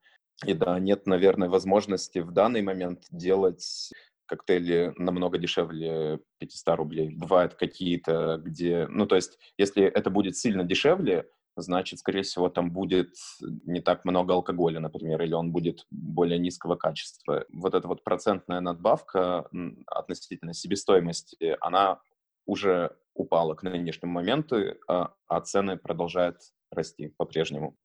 И 0.46 0.54
да, 0.54 0.78
нет, 0.78 1.06
наверное, 1.06 1.48
возможности 1.48 2.20
в 2.20 2.32
данный 2.32 2.62
момент 2.62 3.04
делать 3.10 3.92
коктейли 4.30 4.94
намного 4.96 5.38
дешевле 5.38 6.20
500 6.38 6.76
рублей. 6.76 7.14
Бывают 7.14 7.54
какие-то, 7.54 8.40
где... 8.42 8.86
Ну, 8.88 9.06
то 9.06 9.16
есть, 9.16 9.38
если 9.58 9.82
это 9.82 10.08
будет 10.08 10.36
сильно 10.36 10.62
дешевле, 10.62 11.28
значит, 11.60 11.98
скорее 11.98 12.22
всего, 12.22 12.48
там 12.48 12.70
будет 12.70 13.14
не 13.40 13.80
так 13.80 14.04
много 14.04 14.34
алкоголя, 14.34 14.80
например, 14.80 15.22
или 15.22 15.32
он 15.32 15.52
будет 15.52 15.86
более 15.90 16.38
низкого 16.38 16.76
качества. 16.76 17.44
Вот 17.52 17.74
эта 17.74 17.88
вот 17.88 18.04
процентная 18.04 18.60
надбавка 18.60 19.48
относительно 19.86 20.54
себестоимости, 20.54 21.56
она 21.60 22.00
уже 22.46 22.96
упала 23.14 23.54
к 23.54 23.62
нынешнему 23.62 24.12
моменту, 24.12 24.76
а, 24.88 25.12
а 25.28 25.40
цены 25.40 25.76
продолжают 25.76 26.38
расти 26.70 27.08
по-прежнему 27.16 27.76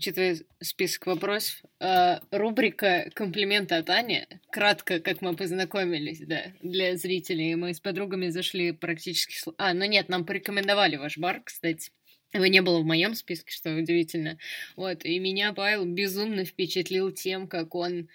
учитывая 0.00 0.38
список 0.62 1.06
вопросов, 1.06 1.62
э, 1.78 2.20
рубрика 2.30 3.10
«Комплименты 3.14 3.74
от 3.74 3.90
Ани». 3.90 4.26
Кратко, 4.50 4.98
как 4.98 5.20
мы 5.20 5.36
познакомились, 5.36 6.20
да, 6.20 6.52
для 6.62 6.96
зрителей. 6.96 7.54
Мы 7.54 7.74
с 7.74 7.80
подругами 7.80 8.28
зашли 8.28 8.72
практически... 8.72 9.36
А, 9.58 9.74
ну 9.74 9.84
нет, 9.84 10.08
нам 10.08 10.24
порекомендовали 10.24 10.96
ваш 10.96 11.18
бар, 11.18 11.42
кстати. 11.44 11.92
Его 12.32 12.46
не 12.46 12.62
было 12.62 12.80
в 12.80 12.86
моем 12.86 13.14
списке, 13.14 13.52
что 13.52 13.76
удивительно. 13.76 14.38
Вот, 14.74 15.04
и 15.04 15.18
меня 15.18 15.52
Павел 15.52 15.84
безумно 15.84 16.46
впечатлил 16.46 17.12
тем, 17.12 17.46
как 17.46 17.74
он 17.74 18.08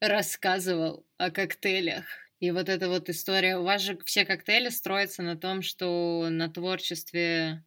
рассказывал 0.00 1.06
о 1.16 1.30
коктейлях. 1.30 2.04
И 2.40 2.50
вот 2.50 2.68
эта 2.68 2.90
вот 2.90 3.08
история. 3.08 3.56
У 3.56 3.62
вас 3.62 3.80
же 3.80 3.98
все 4.04 4.26
коктейли 4.26 4.68
строятся 4.68 5.22
на 5.22 5.36
том, 5.38 5.62
что 5.62 6.26
на 6.28 6.50
творчестве 6.50 7.64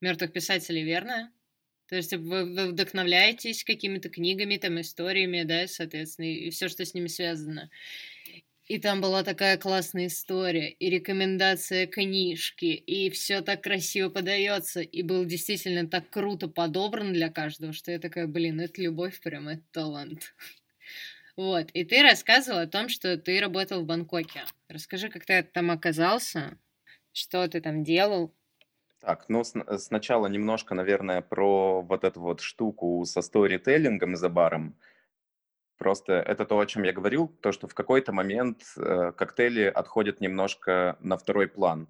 мертвых 0.00 0.32
писателей, 0.32 0.82
верно? 0.82 1.30
То 1.90 1.96
есть 1.96 2.12
вы, 2.14 2.44
вы 2.44 2.68
вдохновляетесь 2.68 3.64
какими-то 3.64 4.10
книгами, 4.10 4.56
там, 4.58 4.80
историями, 4.80 5.42
да, 5.42 5.66
соответственно, 5.66 6.26
и 6.26 6.50
все, 6.50 6.68
что 6.68 6.84
с 6.84 6.94
ними 6.94 7.08
связано. 7.08 7.68
И 8.68 8.78
там 8.78 9.00
была 9.00 9.24
такая 9.24 9.58
классная 9.58 10.06
история, 10.06 10.70
и 10.70 10.88
рекомендация 10.88 11.88
книжки, 11.88 12.66
и 12.66 13.10
все 13.10 13.40
так 13.40 13.64
красиво 13.64 14.08
подается, 14.08 14.80
и 14.82 15.02
был 15.02 15.24
действительно 15.24 15.88
так 15.88 16.08
круто 16.10 16.46
подобран 16.46 17.12
для 17.12 17.28
каждого, 17.28 17.72
что 17.72 17.90
я 17.90 17.98
такая, 17.98 18.28
блин, 18.28 18.60
это 18.60 18.80
любовь 18.80 19.20
прям, 19.20 19.48
это 19.48 19.64
талант. 19.72 20.36
Вот, 21.36 21.70
и 21.72 21.84
ты 21.84 22.02
рассказывал 22.02 22.60
о 22.60 22.68
том, 22.68 22.88
что 22.88 23.16
ты 23.16 23.40
работал 23.40 23.82
в 23.82 23.86
Бангкоке. 23.86 24.44
Расскажи, 24.68 25.08
как 25.08 25.24
ты 25.24 25.42
там 25.42 25.72
оказался, 25.72 26.56
что 27.12 27.48
ты 27.48 27.60
там 27.60 27.82
делал, 27.82 28.32
так, 29.00 29.28
ну 29.28 29.44
с- 29.44 29.78
сначала 29.78 30.26
немножко, 30.26 30.74
наверное, 30.74 31.22
про 31.22 31.82
вот 31.82 32.04
эту 32.04 32.20
вот 32.20 32.40
штуку 32.40 33.04
со 33.04 33.22
сторителлингом 33.22 34.16
за 34.16 34.28
баром. 34.28 34.76
Просто 35.78 36.12
это 36.14 36.44
то, 36.44 36.58
о 36.60 36.66
чем 36.66 36.82
я 36.82 36.92
говорил, 36.92 37.28
то, 37.28 37.52
что 37.52 37.66
в 37.66 37.74
какой-то 37.74 38.12
момент 38.12 38.62
э, 38.76 39.12
коктейли 39.16 39.62
отходят 39.62 40.20
немножко 40.20 40.98
на 41.00 41.16
второй 41.16 41.48
план. 41.48 41.88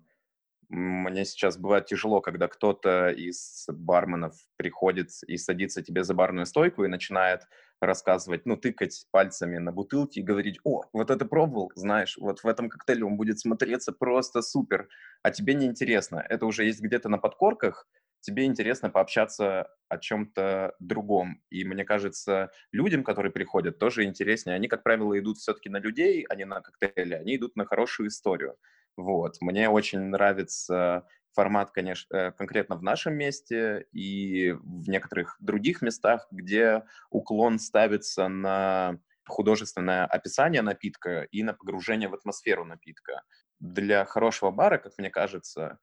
Мне 0.68 1.24
сейчас 1.24 1.56
бывает 1.56 1.86
тяжело, 1.86 2.20
когда 2.20 2.46
кто-то 2.46 3.10
из 3.10 3.66
барменов 3.68 4.34
приходит 4.56 5.10
и 5.26 5.36
садится 5.36 5.82
тебе 5.82 6.04
за 6.04 6.14
барную 6.14 6.46
стойку 6.46 6.84
и 6.84 6.88
начинает 6.88 7.48
рассказывать, 7.80 8.46
ну, 8.46 8.56
тыкать 8.56 9.06
пальцами 9.10 9.58
на 9.58 9.72
бутылки 9.72 10.18
и 10.20 10.22
говорить, 10.22 10.58
о, 10.64 10.84
вот 10.92 11.10
это 11.10 11.24
пробовал, 11.24 11.72
знаешь, 11.74 12.16
вот 12.18 12.40
в 12.40 12.46
этом 12.46 12.68
коктейле 12.68 13.04
он 13.04 13.16
будет 13.16 13.38
смотреться 13.38 13.92
просто 13.92 14.42
супер, 14.42 14.88
а 15.22 15.30
тебе 15.30 15.54
не 15.54 15.66
интересно. 15.66 16.24
Это 16.28 16.46
уже 16.46 16.64
есть 16.64 16.80
где-то 16.80 17.08
на 17.08 17.18
подкорках, 17.18 17.86
тебе 18.20 18.44
интересно 18.44 18.90
пообщаться 18.90 19.68
о 19.88 19.98
чем-то 19.98 20.74
другом. 20.78 21.42
И 21.50 21.64
мне 21.64 21.84
кажется, 21.84 22.50
людям, 22.72 23.02
которые 23.02 23.32
приходят, 23.32 23.78
тоже 23.78 24.04
интереснее. 24.04 24.56
Они, 24.56 24.68
как 24.68 24.82
правило, 24.82 25.18
идут 25.18 25.38
все-таки 25.38 25.68
на 25.68 25.78
людей, 25.78 26.24
а 26.28 26.34
не 26.34 26.44
на 26.44 26.60
коктейли. 26.60 27.14
Они 27.14 27.36
идут 27.36 27.56
на 27.56 27.64
хорошую 27.64 28.08
историю. 28.08 28.56
Вот. 28.96 29.36
Мне 29.40 29.68
очень 29.68 30.00
нравится 30.00 31.06
формат, 31.34 31.70
конечно, 31.70 32.14
э, 32.14 32.32
конкретно 32.32 32.76
в 32.76 32.82
нашем 32.82 33.14
месте 33.14 33.86
и 33.92 34.52
в 34.52 34.88
некоторых 34.88 35.36
других 35.40 35.82
местах, 35.82 36.26
где 36.30 36.84
уклон 37.10 37.58
ставится 37.58 38.28
на 38.28 38.98
художественное 39.26 40.06
описание 40.06 40.62
напитка 40.62 41.22
и 41.22 41.42
на 41.42 41.54
погружение 41.54 42.08
в 42.08 42.14
атмосферу 42.14 42.64
напитка. 42.64 43.22
для 43.60 44.06
хорошего 44.06 44.50
бара, 44.50 44.78
как 44.78 44.94
мне 44.96 45.10
кажется, 45.10 45.78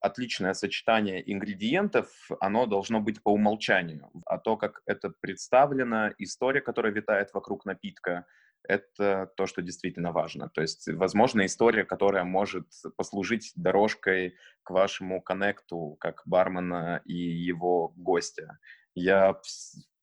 отличное 0.00 0.54
сочетание 0.54 1.20
ингредиентов, 1.32 2.08
оно 2.40 2.66
должно 2.66 3.00
быть 3.00 3.22
по 3.22 3.32
умолчанию. 3.32 4.10
А 4.26 4.38
то, 4.38 4.56
как 4.56 4.82
это 4.86 5.12
представлено, 5.20 6.12
история, 6.18 6.60
которая 6.60 6.92
витает 6.92 7.30
вокруг 7.34 7.64
напитка, 7.64 8.26
это 8.68 9.30
то, 9.36 9.46
что 9.46 9.62
действительно 9.62 10.12
важно. 10.12 10.48
То 10.48 10.62
есть, 10.62 10.88
возможно, 10.88 11.46
история, 11.46 11.84
которая 11.84 12.24
может 12.24 12.66
послужить 12.96 13.52
дорожкой 13.56 14.34
к 14.62 14.70
вашему 14.70 15.20
коннекту, 15.20 15.96
как 16.00 16.22
бармена 16.26 17.02
и 17.04 17.14
его 17.14 17.92
гостя. 17.96 18.58
Я 18.94 19.34
в 19.34 19.42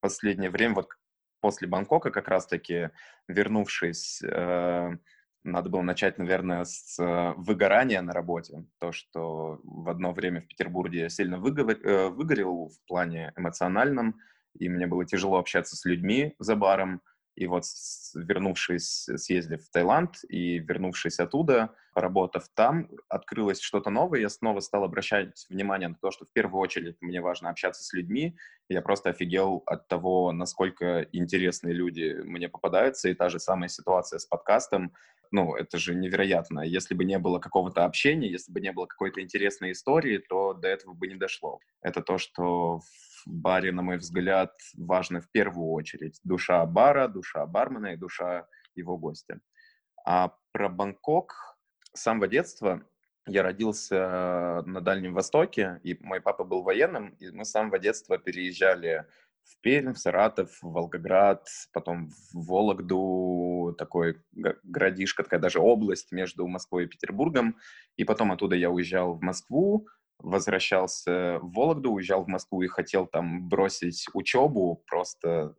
последнее 0.02 0.50
время, 0.50 0.76
вот 0.76 0.90
после 1.42 1.68
Бангкока 1.68 2.12
как 2.12 2.28
раз-таки, 2.28 2.90
вернувшись 3.28 4.22
э, 4.24 4.98
надо 5.44 5.70
было 5.70 5.82
начать, 5.82 6.18
наверное, 6.18 6.64
с 6.64 6.98
э, 7.00 7.34
выгорания 7.36 8.02
на 8.02 8.14
работе. 8.14 8.66
То, 8.80 8.92
что 8.92 9.60
в 9.64 9.90
одно 9.90 10.14
время 10.14 10.42
в 10.42 10.48
Петербурге 10.48 11.02
я 11.02 11.10
сильно. 11.10 11.36
Э, 11.36 12.10
выгорел 12.10 12.70
в 12.70 12.88
плане 12.88 13.34
эмоциональном, 13.36 14.20
и 14.58 14.70
мне 14.70 14.88
было 14.88 15.06
тяжело 15.06 15.38
общаться 15.38 15.76
с 15.76 15.84
людьми 15.86 16.34
за 16.40 16.56
баром. 16.56 17.02
И 17.36 17.48
вот 17.48 17.64
вернувшись, 18.16 19.10
съездив 19.16 19.64
в 19.64 19.70
Таиланд 19.72 20.24
и 20.30 20.60
вернувшись 20.60 21.20
оттуда, 21.20 21.70
поработав 21.94 22.48
там, 22.50 22.90
открылось 23.10 23.60
что-то 23.60 23.90
новое, 23.90 24.20
я 24.20 24.30
снова 24.30 24.60
стал 24.60 24.84
обращать 24.84 25.46
внимание 25.50 25.90
на 25.90 25.96
то, 25.96 26.12
что 26.12 26.26
в 26.26 26.32
первую 26.32 26.62
очередь 26.62 26.98
мне 27.02 27.22
важно 27.22 27.50
общаться 27.50 27.84
с 27.84 27.94
людьми. 27.94 28.36
Я 28.70 28.82
просто 28.82 29.10
офигел 29.10 29.64
от 29.66 29.88
того, 29.88 30.32
насколько 30.32 31.08
интересные 31.12 31.74
люди 31.74 32.22
мне 32.24 32.50
попадаются, 32.50 33.10
и 33.10 33.14
та 33.14 33.30
же 33.30 33.40
самая 33.40 33.70
ситуация 33.70 34.20
с 34.20 34.26
подкастом, 34.26 34.94
ну, 35.34 35.56
это 35.56 35.80
же 35.80 35.96
невероятно. 35.96 36.60
Если 36.60 36.94
бы 36.94 37.04
не 37.04 37.18
было 37.18 37.40
какого-то 37.40 37.86
общения, 37.86 38.30
если 38.30 38.52
бы 38.52 38.62
не 38.62 38.72
было 38.72 38.86
какой-то 38.86 39.20
интересной 39.20 39.72
истории, 39.72 40.20
то 40.20 40.54
до 40.54 40.68
этого 40.68 40.94
бы 40.94 41.08
не 41.08 41.16
дошло. 41.16 41.60
Это 41.82 42.04
то, 42.04 42.20
что 42.20 42.78
в 42.78 42.84
баре, 43.26 43.72
на 43.72 43.82
мой 43.82 43.98
взгляд, 43.98 44.54
важно 44.78 45.22
в 45.22 45.32
первую 45.32 45.72
очередь. 45.72 46.20
Душа 46.24 46.64
бара, 46.68 47.08
душа 47.08 47.48
бармена 47.48 47.94
и 47.94 47.98
душа 47.98 48.48
его 48.76 48.96
гостя. 48.96 49.40
А 50.06 50.36
про 50.52 50.70
Бангкок 50.70 51.58
с 51.94 52.02
самого 52.04 52.28
детства 52.28 52.84
я 53.26 53.42
родился 53.42 54.62
на 54.68 54.82
Дальнем 54.82 55.16
Востоке, 55.16 55.80
и 55.82 55.98
мой 56.00 56.22
папа 56.22 56.44
был 56.44 56.62
военным, 56.62 57.16
и 57.20 57.32
мы 57.32 57.44
с 57.44 57.50
самого 57.50 57.80
детства 57.80 58.20
переезжали 58.20 59.08
в 59.46 59.60
Пермь, 59.62 59.94
в 59.94 59.98
Саратов, 59.98 60.52
в 60.62 60.72
Волгоград, 60.72 61.48
потом 61.74 62.10
в 62.10 62.46
Вологду, 62.46 63.76
такой 63.78 64.22
городишко, 64.64 65.24
такая 65.24 65.40
даже 65.40 65.60
область 65.60 66.12
между 66.12 66.48
Москвой 66.48 66.86
и 66.86 66.88
Петербургом. 66.88 67.58
И 67.98 68.04
потом 68.04 68.32
оттуда 68.32 68.56
я 68.56 68.70
уезжал 68.70 69.14
в 69.16 69.22
Москву, 69.22 69.88
возвращался 70.20 71.40
в 71.42 71.52
Вологду, 71.54 71.92
уезжал 71.92 72.24
в 72.24 72.28
Москву 72.28 72.62
и 72.62 72.68
хотел 72.68 73.08
там 73.08 73.48
бросить 73.48 74.06
учебу, 74.14 74.84
просто 74.88 75.56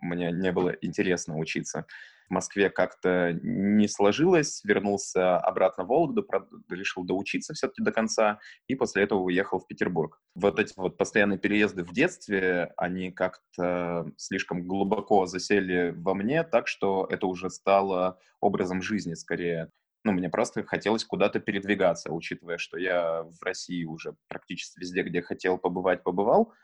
мне 0.00 0.32
не 0.32 0.52
было 0.52 0.70
интересно 0.70 1.36
учиться 1.36 1.86
Москве 2.30 2.70
как-то 2.70 3.32
не 3.42 3.88
сложилось, 3.88 4.62
вернулся 4.64 5.36
обратно 5.38 5.84
в 5.84 5.88
Вологду, 5.88 6.26
решил 6.68 7.04
доучиться 7.04 7.54
все-таки 7.54 7.82
до 7.82 7.92
конца, 7.92 8.38
и 8.68 8.74
после 8.74 9.02
этого 9.02 9.20
уехал 9.20 9.58
в 9.58 9.66
Петербург. 9.66 10.20
Вот 10.34 10.58
эти 10.58 10.72
вот 10.76 10.96
постоянные 10.96 11.38
переезды 11.38 11.84
в 11.84 11.92
детстве, 11.92 12.72
они 12.76 13.10
как-то 13.10 14.06
слишком 14.16 14.66
глубоко 14.66 15.26
засели 15.26 15.94
во 15.96 16.14
мне, 16.14 16.42
так 16.44 16.68
что 16.68 17.06
это 17.10 17.26
уже 17.26 17.50
стало 17.50 18.18
образом 18.40 18.82
жизни 18.82 19.14
скорее. 19.14 19.70
Ну, 20.04 20.12
мне 20.12 20.30
просто 20.30 20.64
хотелось 20.64 21.04
куда-то 21.04 21.40
передвигаться, 21.40 22.10
учитывая, 22.10 22.56
что 22.56 22.78
я 22.78 23.22
в 23.24 23.42
России 23.42 23.84
уже 23.84 24.14
практически 24.28 24.80
везде, 24.80 25.02
где 25.02 25.20
хотел 25.20 25.58
побывать, 25.58 26.02
побывал, 26.02 26.54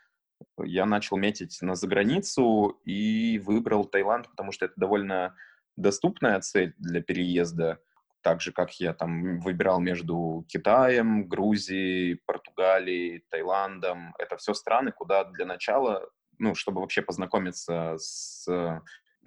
я 0.63 0.85
начал 0.85 1.17
метить 1.17 1.57
на 1.61 1.75
заграницу 1.75 2.79
и 2.85 3.39
выбрал 3.39 3.85
Таиланд, 3.85 4.29
потому 4.29 4.51
что 4.51 4.65
это 4.65 4.73
довольно 4.77 5.35
доступная 5.77 6.39
цель 6.41 6.73
для 6.77 7.01
переезда, 7.01 7.79
так 8.21 8.41
же, 8.41 8.51
как 8.51 8.73
я 8.79 8.93
там 8.93 9.39
выбирал 9.39 9.79
между 9.79 10.45
Китаем, 10.49 11.27
Грузией, 11.27 12.15
Португалией, 12.25 13.23
Таиландом. 13.29 14.13
Это 14.19 14.35
все 14.35 14.53
страны, 14.53 14.91
куда 14.91 15.23
для 15.23 15.45
начала, 15.45 16.09
ну, 16.37 16.53
чтобы 16.55 16.81
вообще 16.81 17.01
познакомиться 17.01 17.95
с, 17.97 18.45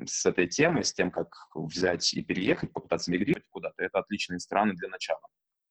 с 0.04 0.26
этой 0.26 0.48
темой, 0.48 0.84
с 0.84 0.92
тем, 0.92 1.10
как 1.10 1.28
взять 1.54 2.12
и 2.12 2.22
переехать, 2.22 2.72
попытаться 2.72 3.10
мигрировать 3.10 3.48
куда-то, 3.48 3.82
это 3.82 4.00
отличные 4.00 4.40
страны 4.40 4.74
для 4.74 4.88
начала. 4.88 5.22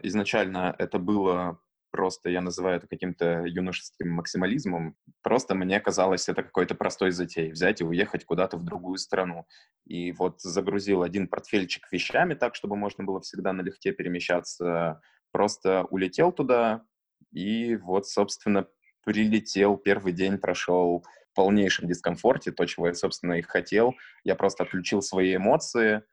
Изначально 0.01 0.73
это 0.79 0.97
было 0.97 1.59
просто 1.91 2.29
я 2.29 2.41
называю 2.41 2.77
это 2.77 2.87
каким-то 2.87 3.43
юношеским 3.45 4.09
максимализмом. 4.09 4.95
Просто 5.21 5.55
мне 5.55 5.79
казалось 5.79 6.29
это 6.29 6.43
какой-то 6.43 6.75
простой 6.75 7.11
затей, 7.11 7.51
взять 7.51 7.81
и 7.81 7.83
уехать 7.83 8.25
куда-то 8.25 8.57
в 8.57 8.63
другую 8.63 8.97
страну. 8.97 9.45
И 9.85 10.11
вот 10.11 10.41
загрузил 10.41 11.03
один 11.03 11.27
портфельчик 11.27 11.91
вещами 11.91 12.33
так, 12.33 12.55
чтобы 12.55 12.75
можно 12.75 13.03
было 13.03 13.21
всегда 13.21 13.53
налегке 13.53 13.91
перемещаться. 13.91 15.01
Просто 15.31 15.85
улетел 15.89 16.31
туда 16.31 16.83
и 17.31 17.75
вот, 17.77 18.07
собственно, 18.07 18.67
прилетел. 19.05 19.77
Первый 19.77 20.13
день 20.13 20.37
прошел 20.37 21.03
в 21.31 21.35
полнейшем 21.35 21.87
дискомфорте, 21.87 22.51
то, 22.51 22.65
чего 22.65 22.87
я, 22.87 22.93
собственно, 22.93 23.33
и 23.33 23.41
хотел. 23.41 23.95
Я 24.23 24.35
просто 24.35 24.63
отключил 24.63 25.01
свои 25.01 25.35
эмоции, 25.35 26.03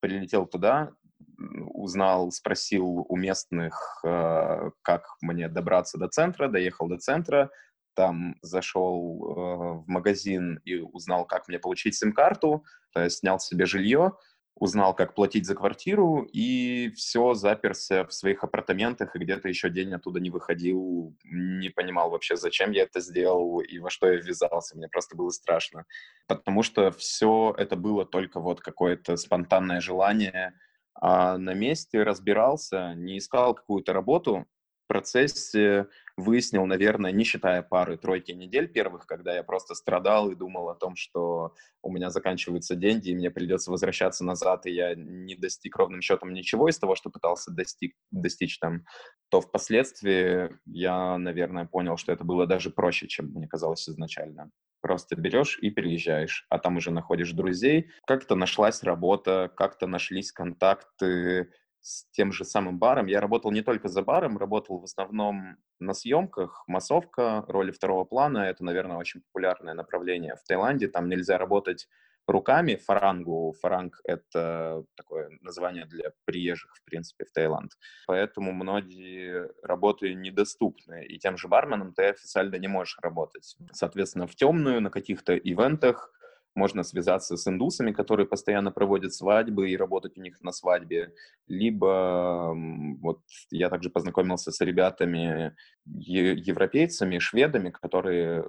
прилетел 0.00 0.46
туда, 0.46 0.92
узнал, 1.38 2.30
спросил 2.30 3.06
у 3.08 3.16
местных, 3.16 4.00
э, 4.04 4.70
как 4.82 5.16
мне 5.20 5.48
добраться 5.48 5.98
до 5.98 6.08
центра, 6.08 6.48
доехал 6.48 6.88
до 6.88 6.98
центра, 6.98 7.50
там 7.94 8.36
зашел 8.42 8.94
э, 8.94 9.84
в 9.84 9.84
магазин 9.86 10.60
и 10.64 10.76
узнал, 10.76 11.24
как 11.24 11.48
мне 11.48 11.58
получить 11.58 11.94
сим-карту, 11.94 12.64
снял 13.08 13.38
себе 13.38 13.66
жилье, 13.66 14.12
узнал, 14.56 14.94
как 14.94 15.14
платить 15.14 15.46
за 15.46 15.54
квартиру, 15.54 16.26
и 16.32 16.90
все, 16.96 17.34
заперся 17.34 18.04
в 18.04 18.12
своих 18.12 18.42
апартаментах, 18.42 19.14
и 19.14 19.18
где-то 19.18 19.48
еще 19.48 19.68
день 19.68 19.92
оттуда 19.92 20.18
не 20.18 20.30
выходил, 20.30 21.14
не 21.24 21.68
понимал 21.68 22.10
вообще, 22.10 22.36
зачем 22.36 22.72
я 22.72 22.84
это 22.84 23.00
сделал 23.00 23.60
и 23.60 23.78
во 23.78 23.90
что 23.90 24.10
я 24.10 24.16
ввязался. 24.16 24.76
Мне 24.76 24.88
просто 24.88 25.14
было 25.14 25.28
страшно, 25.28 25.84
потому 26.26 26.62
что 26.62 26.90
все 26.90 27.54
это 27.58 27.76
было 27.76 28.06
только 28.06 28.40
вот 28.40 28.60
какое-то 28.60 29.16
спонтанное 29.16 29.80
желание 29.80 30.54
а 31.00 31.38
на 31.38 31.54
месте 31.54 32.02
разбирался, 32.02 32.94
не 32.94 33.18
искал 33.18 33.54
какую-то 33.54 33.92
работу, 33.92 34.46
в 34.86 34.88
процессе 34.88 35.88
выяснил, 36.16 36.64
наверное, 36.64 37.10
не 37.10 37.24
считая 37.24 37.60
пары-тройки 37.62 38.30
недель 38.30 38.68
первых, 38.68 39.04
когда 39.06 39.34
я 39.34 39.42
просто 39.42 39.74
страдал 39.74 40.30
и 40.30 40.36
думал 40.36 40.68
о 40.68 40.76
том, 40.76 40.94
что 40.94 41.54
у 41.82 41.90
меня 41.90 42.10
заканчиваются 42.10 42.76
деньги, 42.76 43.10
и 43.10 43.14
мне 43.16 43.32
придется 43.32 43.72
возвращаться 43.72 44.24
назад, 44.24 44.64
и 44.66 44.70
я 44.70 44.94
не 44.94 45.34
достиг 45.34 45.74
ровным 45.76 46.02
счетом 46.02 46.32
ничего 46.32 46.68
из 46.68 46.78
того, 46.78 46.94
что 46.94 47.10
пытался 47.10 47.50
достиг, 47.50 47.96
достичь 48.12 48.60
там, 48.60 48.84
то 49.28 49.40
впоследствии 49.40 50.56
я, 50.66 51.18
наверное, 51.18 51.66
понял, 51.66 51.96
что 51.96 52.12
это 52.12 52.22
было 52.22 52.46
даже 52.46 52.70
проще, 52.70 53.08
чем 53.08 53.26
мне 53.32 53.48
казалось 53.48 53.88
изначально. 53.88 54.52
Просто 54.86 55.16
берешь 55.16 55.58
и 55.60 55.70
переезжаешь, 55.70 56.46
а 56.48 56.60
там 56.60 56.76
уже 56.76 56.92
находишь 56.92 57.32
друзей. 57.32 57.90
Как-то 58.06 58.36
нашлась 58.36 58.84
работа, 58.84 59.50
как-то 59.56 59.88
нашлись 59.88 60.30
контакты 60.30 61.50
с 61.80 62.08
тем 62.12 62.30
же 62.30 62.44
самым 62.44 62.78
баром. 62.78 63.06
Я 63.06 63.20
работал 63.20 63.50
не 63.50 63.62
только 63.62 63.88
за 63.88 64.02
баром, 64.02 64.38
работал 64.38 64.78
в 64.78 64.84
основном 64.84 65.56
на 65.80 65.92
съемках. 65.92 66.62
Массовка, 66.68 67.44
роли 67.48 67.72
второго 67.72 68.04
плана— 68.04 68.38
это, 68.48 68.64
наверное, 68.64 68.96
очень 68.96 69.22
популярное 69.22 69.74
направление 69.74 70.36
в 70.36 70.44
Таиланде. 70.46 70.86
Там 70.86 71.08
нельзя 71.08 71.36
работать 71.36 71.88
руками 72.26 72.76
фарангу. 72.76 73.54
Фаранг— 73.60 74.00
это 74.04 74.84
такое 74.96 75.30
название 75.40 75.86
для 75.86 76.12
приезжих, 76.24 76.74
в 76.76 76.84
принципе, 76.84 77.24
в 77.24 77.32
Таиланд. 77.32 77.72
Поэтому 78.06 78.52
многие 78.52 79.50
работы 79.62 80.14
недоступны. 80.14 81.04
И 81.04 81.18
тем 81.18 81.36
же 81.36 81.48
барменом 81.48 81.92
ты 81.92 82.04
официально 82.04 82.56
не 82.56 82.68
можешь 82.68 82.98
работать. 83.02 83.56
Соответственно, 83.72 84.26
в 84.26 84.34
темную, 84.34 84.80
на 84.80 84.90
каких-то 84.90 85.36
ивентах 85.36 86.12
можно 86.56 86.82
связаться 86.82 87.36
с 87.36 87.46
индусами, 87.46 87.92
которые 87.92 88.26
постоянно 88.26 88.72
проводят 88.72 89.14
свадьбы 89.14 89.70
и 89.70 89.76
работать 89.76 90.16
у 90.16 90.22
них 90.22 90.40
на 90.42 90.52
свадьбе. 90.52 91.12
Либо 91.46 92.52
вот 93.00 93.20
я 93.50 93.68
также 93.68 93.90
познакомился 93.90 94.50
с 94.50 94.60
ребятами, 94.60 95.54
европейцами, 95.84 97.18
шведами, 97.18 97.70
которые 97.70 98.44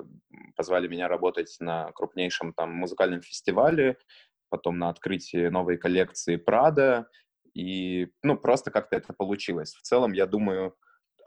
позвали 0.55 0.87
меня 0.87 1.07
работать 1.07 1.55
на 1.59 1.91
крупнейшем 1.91 2.53
там 2.53 2.71
музыкальном 2.71 3.21
фестивале, 3.21 3.97
потом 4.49 4.77
на 4.79 4.89
открытии 4.89 5.49
новой 5.49 5.77
коллекции 5.77 6.37
Прада. 6.37 7.07
И, 7.53 8.09
ну, 8.23 8.37
просто 8.37 8.71
как-то 8.71 8.95
это 8.95 9.13
получилось. 9.13 9.73
В 9.73 9.81
целом, 9.81 10.13
я 10.13 10.25
думаю, 10.27 10.75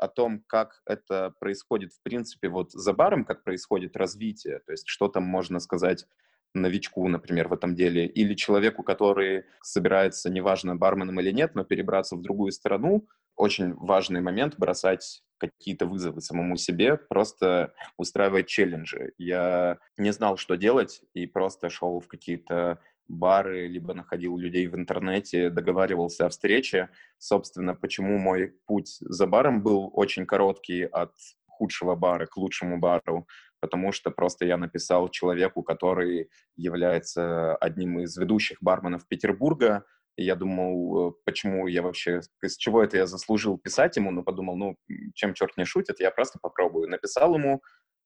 о 0.01 0.09
том, 0.09 0.43
как 0.47 0.81
это 0.87 1.35
происходит, 1.41 1.93
в 1.93 2.03
принципе, 2.03 2.49
вот 2.49 2.73
за 2.73 2.93
баром, 2.95 3.25
как 3.25 3.45
происходит 3.45 3.97
развитие, 3.97 4.61
то 4.61 4.73
есть 4.73 4.85
что 4.87 5.09
там 5.09 5.25
можно 5.25 5.61
сказать 5.61 6.07
новичку, 6.55 7.07
например, 7.09 7.49
в 7.49 7.53
этом 7.53 7.75
деле, 7.75 8.07
или 8.07 8.35
человеку, 8.35 8.83
который 8.83 9.45
собирается, 9.63 10.31
неважно, 10.31 10.77
барменом 10.77 11.21
или 11.21 11.31
нет, 11.31 11.55
но 11.55 11.65
перебраться 11.65 12.17
в 12.17 12.23
другую 12.23 12.53
страну, 12.53 13.07
очень 13.37 13.75
важный 13.75 14.21
момент 14.21 14.55
бросать 14.59 15.23
какие-то 15.39 15.87
вызовы 15.87 16.21
самому 16.21 16.57
себе, 16.57 16.97
просто 16.97 17.73
устраивать 17.97 18.47
челленджи. 18.47 19.13
Я 19.17 19.79
не 19.97 20.13
знал, 20.13 20.37
что 20.37 20.57
делать, 20.57 21.03
и 21.15 21.27
просто 21.27 21.71
шел 21.71 22.01
в 22.01 22.09
какие-то 22.09 22.79
бары, 23.09 23.67
либо 23.67 23.95
находил 23.95 24.37
людей 24.37 24.67
в 24.69 24.77
интернете, 24.77 25.51
договаривался 25.51 26.27
о 26.27 26.29
встрече. 26.29 26.91
Собственно, 27.19 27.75
почему 27.75 28.19
мой 28.19 28.55
путь 28.67 28.97
за 29.01 29.27
баром 29.27 29.63
был 29.63 29.91
очень 29.95 30.27
короткий 30.27 30.85
от 30.85 31.13
худшего 31.47 31.95
бара 31.95 32.27
к 32.27 32.37
лучшему 32.37 32.79
бару, 32.79 33.27
потому 33.61 33.93
что 33.93 34.11
просто 34.11 34.45
я 34.45 34.57
написал 34.57 35.09
человеку, 35.09 35.63
который 35.63 36.31
является 36.57 37.57
одним 37.57 38.01
из 38.01 38.17
ведущих 38.17 38.59
барменов 38.61 39.07
Петербурга, 39.07 39.85
и 40.17 40.25
я 40.25 40.35
думал, 40.35 41.17
почему 41.25 41.67
я 41.67 41.83
вообще, 41.83 42.21
с 42.43 42.57
чего 42.57 42.83
это 42.83 42.97
я 42.97 43.07
заслужил 43.07 43.59
писать 43.59 43.97
ему, 43.97 44.11
но 44.11 44.23
подумал, 44.23 44.57
ну, 44.57 44.77
чем 45.15 45.35
черт 45.35 45.57
не 45.57 45.65
шутит, 45.65 46.01
я 46.01 46.11
просто 46.11 46.39
попробую. 46.43 46.89
Написал 46.89 47.35
ему, 47.35 47.63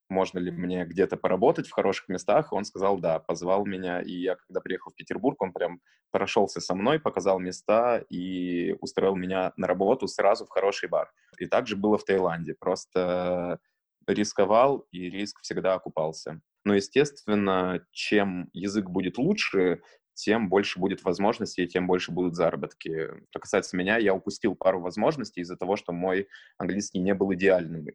можно 0.08 0.38
ли 0.38 0.50
мне 0.50 0.84
где-то 0.84 1.16
поработать 1.16 1.66
в 1.66 1.72
хороших 1.72 2.08
местах, 2.08 2.52
он 2.52 2.64
сказал 2.64 2.98
да, 2.98 3.18
позвал 3.18 3.64
меня, 3.66 4.00
и 4.00 4.12
я, 4.12 4.36
когда 4.36 4.60
приехал 4.60 4.92
в 4.92 4.94
Петербург, 4.94 5.40
он 5.42 5.52
прям 5.52 5.80
прошелся 6.10 6.60
со 6.60 6.74
мной, 6.74 7.00
показал 7.00 7.40
места 7.40 8.04
и 8.10 8.76
устроил 8.80 9.16
меня 9.16 9.52
на 9.56 9.66
работу 9.66 10.06
сразу 10.06 10.44
в 10.44 10.50
хороший 10.50 10.88
бар. 10.88 11.10
И 11.38 11.46
также 11.46 11.74
было 11.76 11.98
в 11.98 12.04
Таиланде, 12.04 12.54
просто 12.54 13.58
рисковал, 14.06 14.86
и 14.90 15.10
риск 15.10 15.40
всегда 15.42 15.74
окупался. 15.74 16.40
Но, 16.64 16.74
естественно, 16.74 17.84
чем 17.92 18.48
язык 18.52 18.88
будет 18.88 19.18
лучше, 19.18 19.82
тем 20.14 20.48
больше 20.48 20.78
будет 20.78 21.04
возможностей, 21.04 21.66
тем 21.66 21.86
больше 21.86 22.12
будут 22.12 22.36
заработки. 22.36 23.08
Что 23.30 23.40
касается 23.40 23.76
меня, 23.76 23.98
я 23.98 24.14
упустил 24.14 24.54
пару 24.54 24.80
возможностей 24.80 25.42
из-за 25.42 25.56
того, 25.56 25.76
что 25.76 25.92
мой 25.92 26.28
английский 26.56 27.00
не 27.00 27.14
был 27.14 27.34
идеальным. 27.34 27.86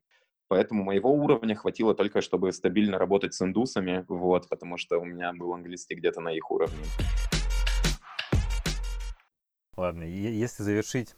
Поэтому 0.50 0.84
моего 0.84 1.14
уровня 1.14 1.56
хватило 1.56 1.94
только, 1.94 2.22
чтобы 2.22 2.52
стабильно 2.52 2.98
работать 2.98 3.34
с 3.34 3.42
индусами, 3.42 4.04
вот, 4.08 4.50
потому 4.50 4.78
что 4.78 5.00
у 5.00 5.06
меня 5.06 5.32
был 5.32 5.54
английский 5.54 5.96
где-то 5.96 6.22
на 6.22 6.30
их 6.30 6.50
уровне. 6.50 6.84
Ладно, 9.78 10.04
если 10.04 10.64
завершить 10.64 11.16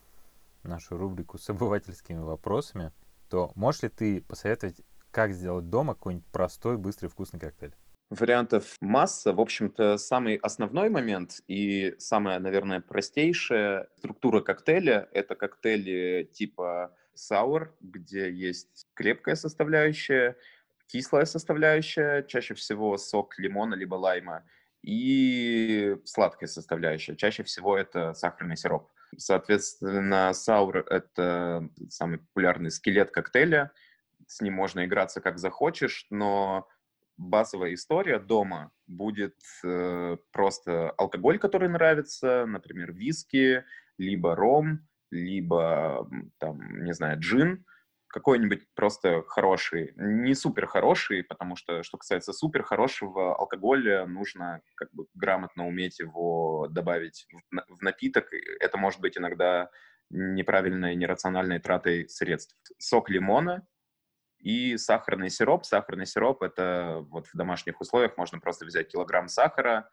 нашу 0.64 0.98
рубрику 0.98 1.38
с 1.38 1.50
обывательскими 1.50 2.20
вопросами, 2.20 2.92
то 3.32 3.54
можешь 3.56 3.84
ли 3.84 3.90
ты 3.90 4.22
посоветовать, 4.22 4.82
как 5.10 5.32
сделать 5.32 5.70
дома 5.70 5.96
какой-нибудь 5.96 6.28
простой, 6.32 6.78
быстрый, 6.78 7.08
вкусный 7.08 7.40
коктейль? 7.40 7.74
Вариантов 8.10 8.76
масса. 8.82 9.32
В 9.32 9.40
общем-то, 9.40 9.98
самый 9.98 10.36
основной 10.36 10.90
момент 10.90 11.40
и 11.48 11.96
самая, 11.98 12.40
наверное, 12.40 12.82
простейшая 12.82 13.88
структура 13.98 14.42
коктейля— 14.42 15.08
это 15.14 15.36
коктейли 15.36 16.30
типа 16.34 16.94
саур, 17.14 17.74
где 17.80 18.30
есть 18.30 18.88
крепкая 18.96 19.36
составляющая, 19.36 20.36
кислая 20.88 21.24
составляющая, 21.24 22.24
чаще 22.24 22.54
всего 22.54 22.98
сок 22.98 23.40
лимона 23.40 23.76
либо 23.76 23.96
лайма, 23.96 24.44
и 24.84 25.96
сладкая 26.04 26.50
составляющая. 26.50 27.16
Чаще 27.16 27.44
всего 27.44 27.78
это 27.78 28.14
сахарный 28.14 28.58
сироп. 28.58 28.90
Соответственно, 29.18 30.34
саур— 30.34 30.78
это 30.90 31.70
самый 31.90 32.20
популярный 32.20 32.72
скелет 32.72 33.12
коктейля. 33.12 33.72
С 34.28 34.42
ним 34.42 34.54
можно 34.54 34.86
играться 34.86 35.22
как 35.22 35.38
захочешь, 35.38 36.08
но 36.10 36.68
базовая 37.18 37.74
история 37.74 38.20
дома 38.20 38.72
будет 38.88 39.36
э, 39.64 40.18
просто 40.32 40.92
алкоголь, 40.92 41.40
который 41.40 41.70
нравится, 41.70 42.46
например, 42.46 42.94
виски, 42.94 43.64
либо 43.98 44.36
ром, 44.36 44.88
либо, 45.12 46.10
там, 46.40 46.84
не 46.84 46.94
знаю, 46.94 47.20
джин, 47.20 47.66
какой-нибудь 48.12 48.62
просто 48.76 49.24
хороший, 49.28 49.94
не 49.96 50.36
супер 50.36 50.68
хороший, 50.68 51.24
потому 51.24 51.56
что, 51.56 51.84
что 51.84 51.98
касается 51.98 52.34
супер 52.34 52.64
хорошего 52.64 53.36
алкоголя, 53.36 54.06
нужно 54.06 54.62
как 54.76 54.92
бы 54.92 55.06
грамотно 55.14 55.68
уметь 55.68 56.00
его 56.00 56.68
добавить 56.70 57.26
в, 57.32 57.78
в 57.78 57.82
напиток. 57.82 58.28
Это 58.60 58.78
может 58.78 59.00
быть 59.00 59.18
иногда 59.18 59.70
неправильной, 60.10 60.96
нерациональной 60.96 61.60
тратой 61.60 62.10
средств. 62.10 62.56
Сок 62.78 63.10
лимона, 63.10 63.66
и 64.42 64.78
сахарный 64.78 65.30
сироп. 65.30 65.66
Сахарный 65.66 66.06
сироп— 66.06 66.42
это 66.44 67.06
вот 67.10 67.28
в 67.28 67.36
домашних 67.36 67.80
условиях 67.80 68.18
можно 68.18 68.40
просто 68.40 68.66
взять 68.66 68.92
килограмм 68.92 69.28
сахара, 69.28 69.90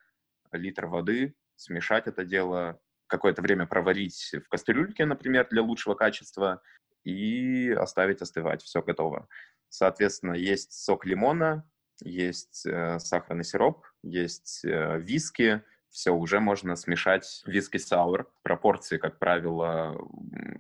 литр 0.53 0.87
воды, 0.87 1.35
смешать 1.57 2.07
это 2.07 2.25
дело, 2.25 2.81
какое-то 3.07 3.43
время 3.43 3.67
проварить 3.67 4.35
в 4.45 4.49
кастрюльке, 4.49 5.05
например, 5.05 5.49
для 5.51 5.63
лучшего 5.63 5.95
качества, 5.95 6.63
и 7.09 7.71
оставить 7.71 8.21
остывать. 8.21 8.63
Все 8.63 8.83
готово. 8.83 9.29
Соответственно, 9.71 10.35
есть 10.35 10.73
сок 10.73 11.07
лимона, 11.07 11.69
есть 12.05 12.67
э, 12.67 12.99
сахарный 12.99 13.45
сироп, 13.45 13.87
есть 14.03 14.65
э, 14.65 14.99
виски, 15.01 15.63
все, 15.91 16.11
уже 16.11 16.39
можно 16.39 16.77
смешать 16.77 17.43
виски-саур. 17.47 18.31
Пропорции, 18.43 18.99
как 18.99 19.19
правило, 19.19 19.99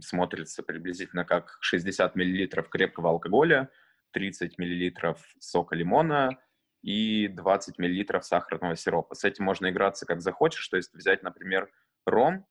смотрятся 0.00 0.62
приблизительно 0.62 1.26
как 1.26 1.58
60 1.60 2.16
мл 2.16 2.62
крепкого 2.70 3.10
алкоголя, 3.10 3.68
30 4.12 4.58
мл 4.58 5.16
сока 5.38 5.76
лимона 5.76 6.38
и 6.82 7.28
20 7.28 7.78
мл 7.78 8.22
сахарного 8.22 8.74
сиропа. 8.74 9.14
С 9.14 9.24
этим 9.24 9.44
можно 9.44 9.68
играться 9.68 10.06
как 10.06 10.22
захочешь, 10.22 10.66
то 10.68 10.78
есть 10.78 10.94
взять, 10.94 11.22
например, 11.22 11.70
ром, 12.06 12.46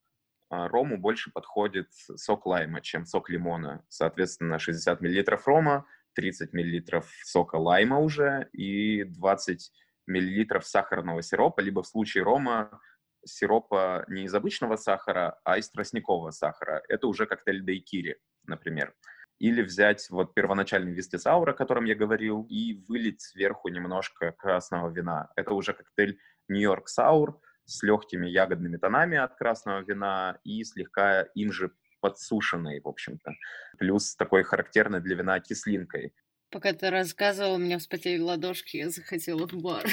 рому 0.50 0.98
больше 0.98 1.32
подходит 1.32 1.92
сок 1.94 2.46
лайма, 2.46 2.82
чем 2.82 3.06
сок 3.06 3.30
лимона. 3.30 3.84
Соответственно, 3.90 4.60
60 4.60 5.02
мл 5.02 5.38
рома, 5.46 5.86
30 6.14 6.54
мл 6.54 7.04
сока 7.24 7.56
лайма 7.56 8.00
уже 8.00 8.50
и 8.52 9.04
20 9.04 9.72
миллилитров 10.08 10.66
сахарного 10.66 11.22
сиропа, 11.22 11.62
либо 11.62 11.84
в 11.84 11.88
случае 11.88 12.24
рома 12.24 12.80
сиропа 13.26 14.06
не 14.08 14.24
из 14.24 14.34
обычного 14.34 14.78
сахара, 14.78 15.40
а 15.44 15.58
из 15.58 15.70
тростникового 15.70 16.32
сахара. 16.32 16.82
Это 16.88 17.08
уже 17.08 17.26
коктейль 17.26 17.62
дайкири, 17.62 18.18
например. 18.46 18.94
Или 19.40 19.62
взять 19.62 20.10
вот 20.10 20.34
первоначальный 20.34 20.94
виски 20.94 21.18
о 21.28 21.54
котором 21.54 21.86
я 21.86 21.94
говорил, 21.94 22.48
и 22.50 22.84
вылить 22.88 23.22
сверху 23.22 23.68
немножко 23.68 24.32
красного 24.32 24.90
вина. 24.90 25.30
Это 25.36 25.54
уже 25.54 25.74
коктейль 25.74 26.20
Нью-Йорк 26.48 26.88
Саур 26.88 27.40
с 27.68 27.84
легкими 27.84 28.28
ягодными 28.28 28.78
тонами 28.78 29.18
от 29.18 29.36
красного 29.36 29.82
вина 29.82 30.40
и 30.44 30.64
слегка 30.64 31.24
им 31.36 31.52
же 31.52 31.72
подсушенный, 32.00 32.80
в 32.80 32.88
общем-то. 32.88 33.34
Плюс 33.78 34.16
такой 34.16 34.44
характерной 34.44 35.02
для 35.02 35.16
вина 35.16 35.40
кислинкой. 35.40 36.14
Пока 36.50 36.72
ты 36.72 36.90
рассказывал, 36.90 37.56
у 37.56 37.58
меня 37.58 37.78
вспотели 37.78 38.22
ладошки, 38.22 38.78
я 38.78 38.90
захотела 38.90 39.48
в 39.48 39.54
бар. 39.54 39.86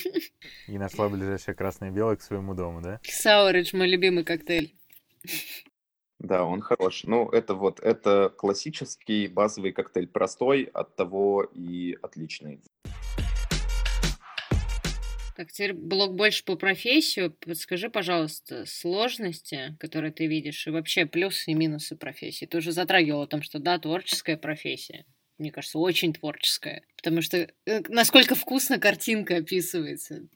И 0.66 0.76
нашла 0.76 1.08
ближайшее 1.08 1.54
красное 1.54 1.90
и 1.90 1.92
белое 1.92 2.16
к 2.16 2.22
своему 2.22 2.54
дому, 2.54 2.80
да? 2.80 3.00
Сауридж, 3.04 3.76
мой 3.76 3.88
любимый 3.88 4.24
коктейль. 4.24 4.74
Да, 6.18 6.44
он 6.44 6.60
хорош. 6.60 7.04
Ну, 7.04 7.28
это 7.28 7.54
вот, 7.54 7.78
это 7.80 8.32
классический 8.36 9.28
базовый 9.28 9.72
коктейль, 9.72 10.08
простой, 10.08 10.64
от 10.64 10.96
того 10.96 11.44
и 11.52 11.96
отличный. 12.02 12.62
Так, 15.42 15.50
теперь 15.50 15.72
блок 15.72 16.14
больше 16.14 16.44
по 16.44 16.54
профессию. 16.54 17.32
Подскажи, 17.32 17.90
пожалуйста, 17.90 18.64
сложности, 18.64 19.76
которые 19.80 20.12
ты 20.12 20.28
видишь, 20.28 20.68
и 20.68 20.70
вообще 20.70 21.04
плюсы 21.04 21.50
и 21.50 21.54
минусы 21.54 21.96
профессии. 21.96 22.46
Ты 22.46 22.58
уже 22.58 22.70
затрагивал 22.70 23.22
о 23.22 23.26
том, 23.26 23.42
что 23.42 23.58
да, 23.58 23.76
творческая 23.80 24.36
профессия 24.36 25.04
мне 25.38 25.50
кажется, 25.50 25.80
очень 25.80 26.12
творческая. 26.12 26.84
Потому 26.96 27.22
что 27.22 27.38
э, 27.66 27.80
насколько 27.88 28.36
вкусно 28.36 28.78
картинка 28.78 29.38
описывается. 29.38 30.28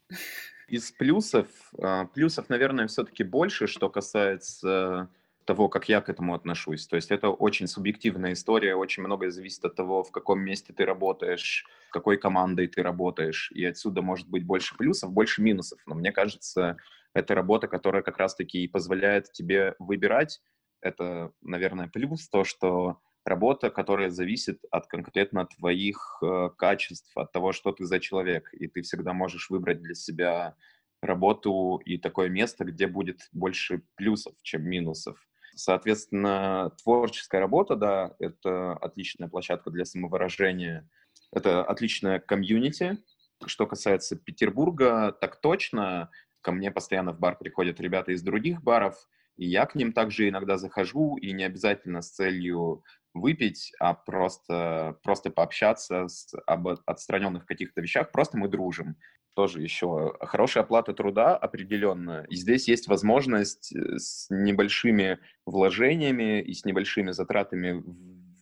Из 0.67 0.91
плюсов, 0.91 1.47
а, 1.79 2.07
плюсов, 2.07 2.49
наверное, 2.49 2.89
все-таки 2.89 3.23
больше, 3.23 3.69
что 3.69 3.89
касается 3.89 5.09
того, 5.47 5.69
как 5.69 5.89
я 5.89 6.01
к 6.01 6.09
этому 6.09 6.35
отношусь. 6.35 6.87
То 6.87 6.97
есть 6.97 7.11
это 7.11 7.31
очень 7.31 7.67
субъективная 7.67 8.33
история, 8.33 8.75
очень 8.75 9.03
многое 9.03 9.31
зависит 9.31 9.65
от 9.65 9.75
того, 9.75 10.03
в 10.03 10.11
каком 10.11 10.41
месте 10.41 10.73
ты 10.73 10.85
работаешь, 10.85 11.65
какой 11.91 12.19
командой 12.19 12.67
ты 12.67 12.83
работаешь, 12.83 13.51
и 13.53 13.65
отсюда 13.65 14.03
может 14.03 14.29
быть 14.29 14.45
больше 14.45 14.77
плюсов, 14.77 15.13
больше 15.13 15.43
минусов. 15.43 15.79
Но 15.87 15.95
мне 15.95 16.13
кажется, 16.13 16.77
это 17.15 17.35
работа, 17.35 17.69
которая 17.69 18.03
как 18.03 18.19
раз-таки 18.19 18.65
и 18.65 18.69
позволяет 18.69 19.33
тебе 19.33 19.75
выбирать. 19.79 20.43
Это, 20.83 21.33
наверное, 21.41 21.89
плюс, 21.89 22.29
то, 22.29 22.45
что 22.45 22.99
работа, 23.25 23.71
которая 23.71 24.11
зависит 24.11 24.61
от 24.71 24.87
конкретно 24.89 25.47
твоих 25.47 26.19
э, 26.23 26.51
качеств, 26.59 27.11
от 27.17 27.33
того, 27.33 27.53
что 27.53 27.73
ты 27.73 27.85
за 27.85 28.01
человек. 28.01 28.53
И 28.53 28.67
ты 28.67 28.83
всегда 28.83 29.13
можешь 29.13 29.49
выбрать 29.51 29.81
для 29.81 29.95
себя 29.95 30.57
работу 31.03 31.81
и 31.85 31.99
такое 31.99 32.29
место, 32.29 32.65
где 32.65 32.87
будет 32.87 33.29
больше 33.33 33.83
плюсов, 33.97 34.35
чем 34.43 34.65
минусов. 34.65 35.19
Соответственно, 35.57 36.71
творческая 36.83 37.41
работа, 37.41 37.77
да, 37.77 38.15
это 38.19 38.75
отличная 38.75 39.27
площадка 39.27 39.71
для 39.71 39.87
самовыражения, 39.87 40.87
это 41.33 41.65
отличная 41.65 42.21
комьюнити, 42.21 42.99
Что 43.47 43.67
касается 43.67 44.17
Петербурга, 44.17 45.13
так 45.13 45.41
точно. 45.41 46.11
Ко 46.43 46.53
мне 46.53 46.71
постоянно 46.71 47.13
в 47.13 47.19
бар 47.19 47.37
приходят 47.39 47.81
ребята 47.81 48.13
из 48.13 48.23
других 48.23 48.63
баров, 48.63 49.09
и 49.37 49.47
я 49.47 49.67
к 49.67 49.75
ним 49.75 49.93
также 49.93 50.29
иногда 50.29 50.57
захожу, 50.57 51.17
и 51.17 51.33
не 51.33 51.45
обязательно 51.45 52.03
с 52.03 52.11
целью 52.11 52.83
выпить, 53.15 53.73
а 53.79 53.95
просто, 53.95 54.99
просто 55.03 55.31
пообщаться 55.31 56.09
с, 56.09 56.33
об 56.47 56.69
отстраненных 56.87 57.47
каких-то 57.47 57.81
вещах. 57.81 58.13
Просто 58.13 58.37
мы 58.39 58.49
дружим. 58.49 58.97
Тоже 59.35 59.61
еще 59.61 60.15
хорошая 60.21 60.65
оплата 60.65 60.95
труда 60.95 61.37
определенно. 61.37 62.25
И 62.31 62.37
здесь 62.37 62.69
есть 62.69 62.89
возможность 62.89 63.75
э, 63.75 63.99
с 63.99 64.29
небольшими 64.31 65.19
вложениями 65.45 66.41
и 66.41 66.55
с 66.55 66.65
небольшими 66.65 67.11
затратами 67.11 67.83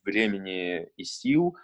времени 0.05 0.89
и 0.97 1.05
сил 1.05 1.57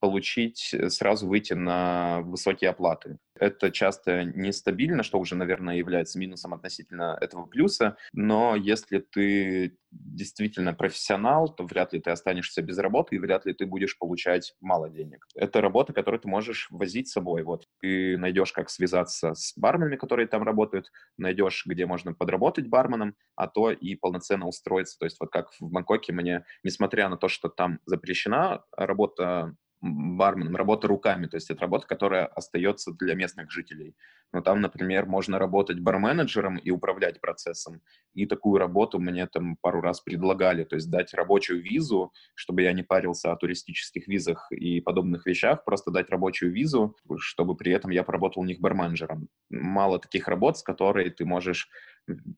получить, 0.00 0.72
э, 0.72 0.88
сразу 0.88 1.26
выйти 1.26 1.52
на 1.52 2.20
высокие 2.22 2.70
оплаты. 2.70 3.18
Это 3.40 3.70
часто 3.70 4.24
нестабильно, 4.24 5.02
что 5.02 5.18
уже, 5.18 5.34
наверное, 5.34 5.76
является 5.76 6.18
минусом 6.18 6.54
относительно 6.54 7.16
этого 7.20 7.46
плюса, 7.46 7.96
но 8.12 8.56
если 8.56 8.98
ты 8.98 9.76
действительно 9.90 10.74
профессионал, 10.74 11.48
то 11.48 11.64
вряд 11.64 11.92
ли 11.92 12.00
ты 12.00 12.10
останешься 12.10 12.62
без 12.62 12.78
работы 12.78 13.16
и 13.16 13.18
вряд 13.18 13.46
ли 13.46 13.54
ты 13.54 13.66
будешь 13.66 13.98
получать 13.98 14.54
мало 14.60 14.90
денег. 14.90 15.26
Это 15.34 15.60
работа, 15.60 15.92
которую 15.92 16.20
ты 16.20 16.28
можешь 16.28 16.68
возить 16.70 17.08
с 17.08 17.12
собой. 17.12 17.42
Вот 17.42 17.66
ты 17.80 18.18
найдешь, 18.18 18.52
как 18.52 18.70
связаться 18.70 19.34
с 19.34 19.56
барменами, 19.56 19.96
которые 19.96 20.28
там 20.28 20.42
работают, 20.42 20.90
найдешь, 21.16 21.64
где 21.66 21.86
можно 21.86 22.12
подработать 22.12 22.68
барменом, 22.68 23.14
а 23.34 23.48
то 23.48 23.70
и 23.70 23.94
полноценно 23.94 24.46
устроиться. 24.46 24.98
То 24.98 25.06
есть 25.06 25.18
вот 25.20 25.30
как 25.30 25.52
в 25.58 25.70
Бангкоке 25.70 26.12
мне, 26.12 26.44
несмотря 26.62 27.08
на 27.08 27.16
то, 27.16 27.28
что 27.28 27.48
там 27.48 27.80
запрещена 27.86 28.64
работа 28.76 29.54
барменом, 29.80 30.56
работа 30.56 30.88
руками, 30.88 31.26
то 31.26 31.36
есть 31.36 31.50
это 31.50 31.60
работа, 31.60 31.86
которая 31.86 32.26
остается 32.26 32.92
для 32.92 33.14
местных 33.28 33.50
жителей. 33.50 33.94
Но 34.32 34.42
там, 34.42 34.60
например, 34.60 35.06
можно 35.06 35.38
работать 35.38 35.80
барменеджером 35.80 36.58
и 36.58 36.70
управлять 36.70 37.20
процессом. 37.20 37.80
И 38.14 38.26
такую 38.26 38.58
работу 38.58 38.98
мне 38.98 39.26
там 39.26 39.56
пару 39.56 39.80
раз 39.80 40.00
предлагали, 40.00 40.64
то 40.64 40.76
есть 40.76 40.90
дать 40.90 41.14
рабочую 41.14 41.62
визу, 41.62 42.12
чтобы 42.34 42.62
я 42.62 42.72
не 42.72 42.82
парился 42.82 43.32
о 43.32 43.36
туристических 43.36 44.06
визах 44.06 44.52
и 44.52 44.80
подобных 44.80 45.26
вещах, 45.26 45.64
просто 45.64 45.90
дать 45.90 46.10
рабочую 46.10 46.52
визу, 46.52 46.94
чтобы 47.18 47.56
при 47.56 47.72
этом 47.72 47.90
я 47.90 48.02
поработал 48.02 48.42
у 48.42 48.46
них 48.46 48.60
барменджером. 48.60 49.28
Мало 49.50 49.98
таких 49.98 50.28
работ, 50.28 50.58
с 50.58 50.62
которой 50.62 51.10
ты 51.10 51.24
можешь 51.24 51.70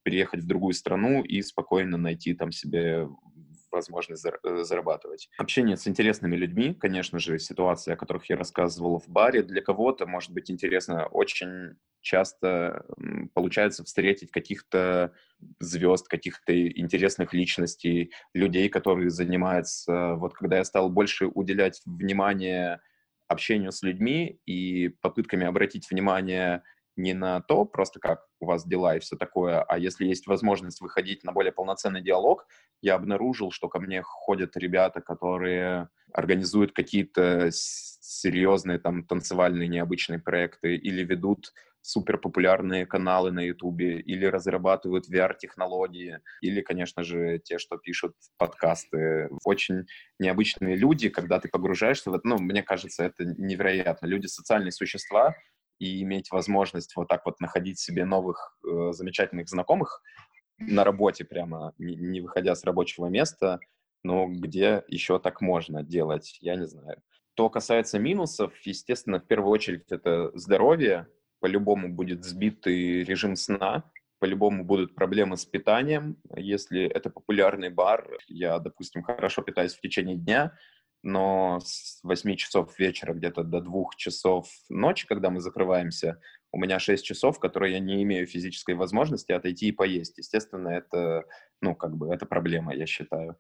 переехать 0.03 0.41
в 0.41 0.47
другую 0.47 0.75
страну 0.75 1.23
и 1.23 1.43
спокойно 1.43 1.97
найти 1.97 2.35
там 2.35 2.53
себе 2.53 3.09
возможность 3.71 4.25
э, 4.25 4.65
зарабатывать. 4.65 5.29
Общение 5.39 5.77
с 5.77 5.87
интересными 5.87 6.37
людьми, 6.37 6.75
конечно 6.75 7.19
же, 7.19 7.39
ситуации, 7.39 7.93
о 7.93 7.97
которых 7.97 8.29
я 8.31 8.37
рассказывал 8.37 8.99
в 8.99 9.09
баре, 9.09 9.43
для 9.43 9.63
кого-то 9.63 10.07
может 10.07 10.33
быть 10.33 10.51
интересно. 10.51 11.07
Очень 11.07 11.77
часто 12.01 12.85
получается 13.35 13.85
встретить 13.85 14.31
каких-то 14.31 15.13
звезд, 15.59 16.09
каких-то 16.09 16.69
интересных 16.69 17.35
личностей, 17.35 18.13
людей, 18.35 18.69
которые 18.69 19.11
занимаются... 19.11 20.15
Вот 20.15 20.35
когда 20.35 20.59
я 20.59 20.65
стал 20.65 20.89
больше 20.89 21.27
уделять 21.27 21.83
внимание 21.85 22.81
общению 23.29 23.71
с 23.71 23.83
людьми 23.83 24.41
и 24.45 24.89
попытками 25.01 25.47
обратить 25.47 25.89
внимание 25.91 26.63
не 27.01 27.15
на 27.15 27.41
то, 27.41 27.65
просто 27.65 28.01
как 28.01 28.27
у 28.41 28.47
вас 28.47 28.67
дела 28.67 28.97
и 28.97 29.01
все 29.01 29.17
такое, 29.17 29.63
а 29.63 29.79
если 29.79 30.07
есть 30.07 30.27
возможность 30.27 30.81
выходить 30.81 31.25
на 31.25 31.33
более 31.33 31.53
полноценный 31.53 32.03
диалог, 32.03 32.47
я 32.83 32.95
обнаружил, 32.95 33.51
что 33.51 33.69
ко 33.69 33.79
мне 33.79 34.03
ходят 34.03 34.57
ребята, 34.57 35.01
которые 35.01 35.89
организуют 36.13 36.73
какие-то 36.73 37.51
серьезные 37.53 38.79
там 38.79 39.05
танцевальные 39.05 39.69
необычные 39.69 40.19
проекты 40.19 40.77
или 40.77 41.05
ведут 41.05 41.53
супер 41.83 42.19
популярные 42.19 42.87
каналы 42.87 43.31
на 43.33 43.41
Ютубе, 43.41 44.01
или 44.01 44.27
разрабатывают 44.27 45.09
VR-технологии, 45.09 46.21
или, 46.41 46.61
конечно 46.61 47.03
же, 47.03 47.41
те, 47.43 47.59
что 47.59 47.79
пишут 47.79 48.15
подкасты. 48.39 49.31
Очень 49.45 49.87
необычные 50.19 50.77
люди, 50.77 51.09
когда 51.09 51.41
ты 51.41 51.49
погружаешься 51.49 52.11
в 52.11 52.15
это, 52.15 52.27
ну, 52.27 52.39
мне 52.39 52.63
кажется, 52.63 53.05
это 53.05 53.25
невероятно. 53.25 54.07
Люди— 54.07 54.27
социальные 54.29 54.73
существа, 54.73 55.35
и 55.81 56.03
иметь 56.03 56.31
возможность 56.31 56.95
вот 56.95 57.09
так 57.09 57.27
вот 57.27 57.41
находить 57.41 57.81
себе 57.81 58.05
новых 58.05 58.57
э, 58.65 58.93
замечательных 58.93 59.49
знакомых 59.49 60.03
на 60.59 60.85
работе 60.85 61.25
прямо, 61.25 61.73
не, 61.79 61.97
не 61.97 62.21
выходя 62.21 62.55
с 62.55 62.63
рабочего 62.65 63.07
места, 63.07 63.59
но 64.05 64.29
где 64.29 64.85
еще 64.89 65.19
так 65.19 65.41
можно 65.41 65.83
делать, 65.83 66.39
я 66.41 66.55
не 66.57 66.67
знаю. 66.67 67.03
Что 67.35 67.49
касается 67.49 67.99
минусов, 67.99 68.53
естественно, 68.65 69.19
в 69.19 69.27
первую 69.27 69.51
очередь 69.51 69.91
это 69.91 70.31
здоровье, 70.35 71.09
по-любому 71.41 71.89
будет 71.89 72.23
сбитый 72.25 73.03
режим 73.03 73.35
сна, 73.35 73.91
по-любому 74.19 74.65
будут 74.65 74.95
проблемы 74.95 75.39
с 75.39 75.47
питанием. 75.47 76.19
Если 76.37 76.83
это 76.85 77.09
популярный 77.09 77.71
бар, 77.71 78.07
я, 78.29 78.59
допустим, 78.59 79.03
хорошо 79.03 79.41
питаюсь 79.41 79.75
в 79.75 79.81
течение 79.81 80.17
дня, 80.17 80.53
но 81.03 81.61
с 81.65 82.01
8 82.03 82.37
часов 82.37 82.79
вечера 82.79 83.15
где-то 83.15 83.43
до 83.43 83.61
2 83.61 83.85
часов 83.97 84.49
ночи, 84.69 85.07
когда 85.07 85.31
мы 85.31 85.41
закрываемся, 85.41 86.21
у 86.53 86.59
меня 86.59 86.79
6 86.79 87.05
часов, 87.05 87.39
которые 87.39 87.75
я 87.75 87.79
не 87.79 88.03
имею 88.03 88.27
физической 88.27 88.75
возможности 88.75 89.33
отойти 89.33 89.69
и 89.69 89.73
поесть. 89.73 90.19
Естественно, 90.19 90.69
это, 90.69 91.25
ну, 91.61 91.75
как 91.75 91.97
бы, 91.97 92.13
это 92.13 92.27
проблема, 92.27 92.75
я 92.75 92.87
считаю. 92.87 93.37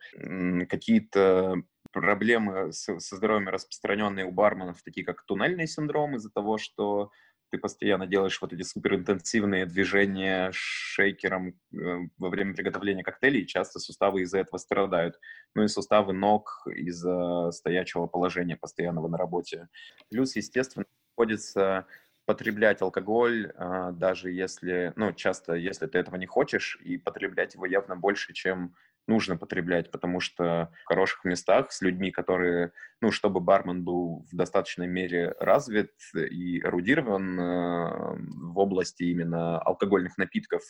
Какие-то 0.69 1.57
проблемы 1.93 2.73
со 2.73 2.99
здоровьем 2.99 3.49
распространенные 3.49 4.27
у 4.27 4.31
барменов, 4.31 4.83
такие 4.83 5.05
как 5.05 5.25
туннельный 5.27 5.67
синдром 5.67 6.17
из-за 6.17 6.31
того, 6.31 6.57
что 6.57 7.11
ты 7.51 7.59
постоянно 7.59 8.07
делаешь 8.07 8.41
вот 8.41 8.53
эти 8.53 8.63
суперинтенсивные 8.63 9.67
движения 9.67 10.51
шейкером 10.53 11.49
э, 11.73 12.09
во 12.19 12.29
время 12.29 12.55
приготовления 12.55 13.03
коктейлей, 13.03 13.43
и 13.43 13.47
часто 13.47 13.79
суставы 13.79 14.23
из-за 14.23 14.39
этого 14.39 14.59
страдают. 14.59 15.19
Ну 15.55 15.65
и 15.65 15.69
суставы 15.69 16.13
ног 16.13 16.67
из-за 16.67 17.51
стоячего 17.51 18.07
положения 18.07 18.57
постоянного 18.57 19.09
на 19.09 19.19
работе. 19.19 19.69
Плюс, 20.11 20.37
естественно, 20.37 20.85
приходится 21.15 21.87
потреблять 22.25 22.81
алкоголь, 22.81 23.53
а, 23.57 23.91
даже 23.91 24.31
если, 24.31 24.93
ну, 24.95 25.13
часто, 25.13 25.55
если 25.55 25.87
ты 25.87 25.99
этого 25.99 26.15
не 26.15 26.27
хочешь, 26.27 26.79
и 26.85 26.97
потреблять 26.97 27.55
его 27.55 27.67
явно 27.67 27.97
больше, 27.97 28.33
чем 28.33 28.77
нужно 29.07 29.37
потреблять, 29.37 29.91
потому 29.91 30.21
что 30.21 30.71
в 30.85 30.89
хороших 30.89 31.25
местах 31.25 31.73
с 31.73 31.81
людьми, 31.81 32.11
которые, 32.11 32.73
ну, 33.01 33.11
чтобы 33.11 33.41
бармен 33.41 33.83
был 33.83 34.27
в 34.31 34.37
достаточной 34.37 34.87
мере 34.87 35.35
развит 35.41 35.91
и 36.15 36.61
эрудирован 36.61 37.41
э, 37.41 38.17
в 38.53 38.59
области 38.59 39.05
именно 39.05 39.59
алкогольных 39.61 40.17
напитков, 40.19 40.63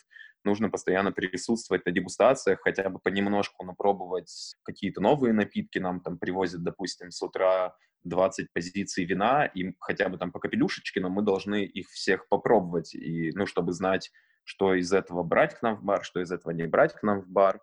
нужно 0.43 0.69
постоянно 0.69 1.11
присутствовать 1.11 1.85
на 1.85 1.91
дегустациях, 1.91 2.59
хотя 2.61 2.89
бы 2.89 2.99
понемножку 2.99 3.65
напробовать 3.65 4.55
какие-то 4.63 5.01
новые 5.01 5.33
напитки. 5.33 5.79
Нам 5.79 5.99
там 5.99 6.17
привозят, 6.17 6.63
допустим, 6.63 7.11
с 7.11 7.21
утра 7.21 7.75
20 8.03 8.51
позиций 8.53 9.05
вина, 9.05 9.45
и 9.45 9.73
хотя 9.79 10.09
бы 10.09 10.17
там 10.17 10.31
по 10.31 10.39
капелюшечке, 10.39 10.99
но 11.01 11.09
мы 11.09 11.21
должны 11.21 11.63
их 11.63 11.89
всех 11.89 12.27
попробовать, 12.27 12.95
и, 12.95 13.31
ну, 13.35 13.45
чтобы 13.45 13.73
знать, 13.73 14.11
что 14.43 14.73
из 14.73 14.91
этого 14.91 15.23
брать 15.23 15.55
к 15.55 15.61
нам 15.61 15.75
в 15.75 15.83
бар, 15.83 16.03
что 16.03 16.21
из 16.21 16.31
этого 16.31 16.51
не 16.51 16.65
брать 16.67 16.93
к 16.93 17.03
нам 17.03 17.21
в 17.21 17.27
бар. 17.27 17.61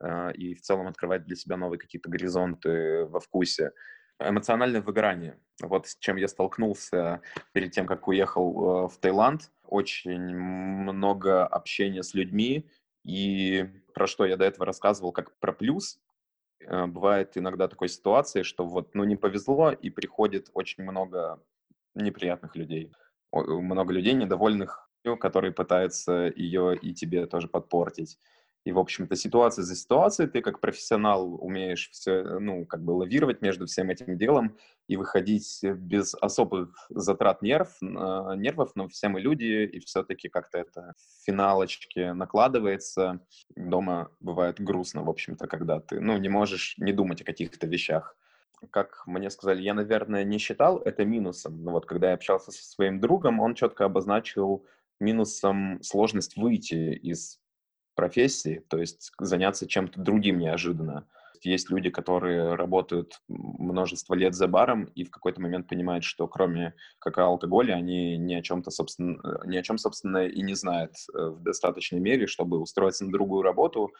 А, 0.00 0.30
и 0.30 0.54
в 0.54 0.60
целом 0.60 0.88
открывать 0.88 1.24
для 1.24 1.36
себя 1.36 1.56
новые 1.56 1.78
какие-то 1.78 2.08
горизонты 2.08 3.06
во 3.06 3.20
вкусе. 3.20 3.72
Эмоциональное 4.18 4.80
выгорание. 4.80 5.38
Вот 5.60 5.88
с 5.88 5.96
чем 5.98 6.16
я 6.16 6.28
столкнулся 6.28 7.20
перед 7.52 7.72
тем, 7.72 7.86
как 7.86 8.08
уехал 8.08 8.86
э, 8.86 8.88
в 8.88 8.98
Таиланд. 8.98 9.50
Очень 9.64 10.34
много 10.34 11.46
общения 11.46 12.02
с 12.02 12.14
людьми, 12.14 12.66
и 13.04 13.66
про 13.94 14.06
что 14.06 14.24
я 14.24 14.36
до 14.36 14.44
этого 14.44 14.64
рассказывал, 14.64 15.12
как 15.12 15.38
про 15.38 15.52
плюс, 15.52 15.98
э, 16.60 16.86
бывает 16.86 17.36
иногда 17.36 17.68
такой 17.68 17.88
ситуации, 17.88 18.42
что 18.42 18.64
вот, 18.66 18.94
ну, 18.94 19.04
не 19.04 19.16
повезло, 19.16 19.70
и 19.70 19.90
приходит 19.90 20.50
очень 20.54 20.84
много 20.84 21.42
неприятных 21.94 22.56
людей. 22.56 22.92
Много 23.32 23.92
людей 23.92 24.14
недовольных, 24.14 24.90
которые 25.20 25.52
пытаются 25.52 26.32
ее 26.34 26.76
и 26.76 26.94
тебе 26.94 27.26
тоже 27.26 27.48
подпортить. 27.48 28.18
И, 28.66 28.72
в 28.72 28.80
общем-то, 28.80 29.14
ситуация 29.14 29.62
за 29.62 29.76
ситуацией 29.76 30.28
ты 30.28 30.42
как 30.42 30.60
профессионал 30.60 31.36
умеешь 31.40 31.88
все, 31.92 32.24
ну, 32.40 32.66
как 32.66 32.82
бы 32.82 32.90
лавировать 32.90 33.40
между 33.40 33.66
всем 33.66 33.90
этим 33.90 34.18
делом 34.18 34.58
и 34.88 34.96
выходить 34.96 35.60
без 35.62 36.16
особых 36.20 36.74
затрат 36.90 37.42
нерв, 37.42 37.76
нервов, 37.80 38.72
но 38.74 38.88
все 38.88 39.06
мы 39.06 39.20
люди, 39.20 39.70
и 39.72 39.78
все-таки 39.78 40.28
как-то 40.28 40.58
это 40.58 40.94
в 40.98 41.24
финалочке 41.24 42.12
накладывается. 42.12 43.20
Дома 43.54 44.10
бывает 44.18 44.60
грустно, 44.60 45.04
в 45.04 45.10
общем-то, 45.10 45.46
когда 45.46 45.78
ты, 45.78 46.00
ну, 46.00 46.16
не 46.16 46.28
можешь 46.28 46.74
не 46.76 46.92
думать 46.92 47.22
о 47.22 47.24
каких-то 47.24 47.68
вещах. 47.68 48.16
Как 48.72 49.04
мне 49.06 49.30
сказали, 49.30 49.62
я, 49.62 49.74
наверное, 49.74 50.24
не 50.24 50.38
считал 50.38 50.78
это 50.78 51.04
минусом, 51.04 51.62
но 51.62 51.70
вот 51.70 51.86
когда 51.86 52.08
я 52.08 52.14
общался 52.14 52.50
со 52.50 52.64
своим 52.64 52.98
другом, 52.98 53.38
он 53.38 53.54
четко 53.54 53.84
обозначил 53.84 54.66
минусом 54.98 55.80
сложность 55.84 56.36
выйти 56.36 56.94
из 56.94 57.38
профессии, 57.96 58.64
то 58.68 58.78
есть 58.78 59.12
заняться 59.18 59.66
чем-то 59.66 60.00
другим 60.00 60.38
неожиданно. 60.38 61.06
Есть 61.42 61.70
люди, 61.70 61.90
которые 61.90 62.54
работают 62.54 63.20
множество 63.28 64.14
лет 64.14 64.34
за 64.34 64.48
баром 64.48 64.84
и 64.94 65.04
в 65.04 65.10
какой-то 65.10 65.40
момент 65.40 65.68
понимают, 65.68 66.04
что 66.04 66.26
кроме 66.28 66.74
как 66.98 67.18
алкоголя 67.18 67.74
они 67.74 68.16
ни 68.16 68.34
о 68.34 68.42
чем-то, 68.42 68.70
собственно, 68.70 69.18
ни 69.44 69.56
о 69.56 69.62
чем, 69.62 69.78
собственно, 69.78 70.26
и 70.26 70.42
не 70.42 70.54
знают 70.54 70.92
э, 71.14 71.26
в 71.28 71.42
достаточной 71.42 72.00
мере, 72.00 72.26
чтобы 72.26 72.58
устроиться 72.58 73.04
на 73.04 73.12
другую 73.12 73.42
работу. 73.42 73.92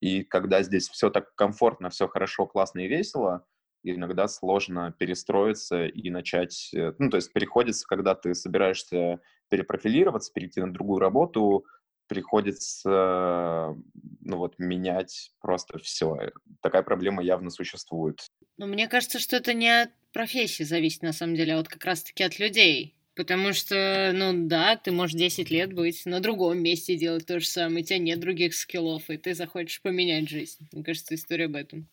И 0.00 0.24
когда 0.24 0.62
здесь 0.62 0.88
все 0.88 1.10
так 1.10 1.34
комфортно, 1.34 1.90
все 1.90 2.08
хорошо, 2.08 2.46
классно 2.46 2.80
и 2.80 2.88
весело, 2.88 3.44
иногда 3.82 4.28
сложно 4.28 4.94
перестроиться 4.98 5.86
и 5.86 6.10
начать... 6.10 6.70
Э, 6.74 6.92
ну, 6.98 7.10
то 7.10 7.16
есть 7.16 7.32
приходится, 7.32 7.86
когда 7.86 8.14
ты 8.14 8.34
собираешься 8.34 9.20
перепрофилироваться, 9.48 10.32
перейти 10.32 10.60
на 10.60 10.72
другую 10.72 11.00
работу, 11.00 11.64
приходится, 12.10 13.76
ну 14.20 14.36
вот, 14.36 14.58
менять 14.58 15.30
просто 15.40 15.78
все. 15.78 16.32
Такая 16.60 16.82
проблема 16.82 17.22
явно 17.22 17.50
существует. 17.50 18.26
Ну, 18.58 18.66
мне 18.66 18.88
кажется, 18.88 19.20
что 19.20 19.36
это 19.36 19.54
не 19.54 19.82
от 19.82 19.90
профессии 20.12 20.64
зависит, 20.64 21.02
на 21.02 21.12
самом 21.12 21.36
деле, 21.36 21.54
а 21.54 21.58
вот 21.58 21.68
как 21.68 21.84
раз-таки 21.84 22.24
от 22.24 22.40
людей. 22.40 22.96
Потому 23.14 23.52
что, 23.52 24.10
ну 24.12 24.32
да, 24.48 24.74
ты 24.76 24.90
можешь 24.90 25.14
10 25.16 25.50
лет 25.50 25.72
быть 25.72 26.04
на 26.04 26.18
другом 26.18 26.58
месте 26.58 26.96
делать 26.96 27.26
то 27.26 27.38
же 27.38 27.46
самое, 27.46 27.84
у 27.84 27.86
тебя 27.86 27.98
нет 27.98 28.18
других 28.18 28.56
скиллов, 28.56 29.08
и 29.08 29.16
ты 29.16 29.34
захочешь 29.34 29.80
поменять 29.80 30.28
жизнь. 30.28 30.68
Мне 30.72 30.82
кажется, 30.82 31.14
история 31.14 31.44
об 31.44 31.54
этом. 31.54 31.88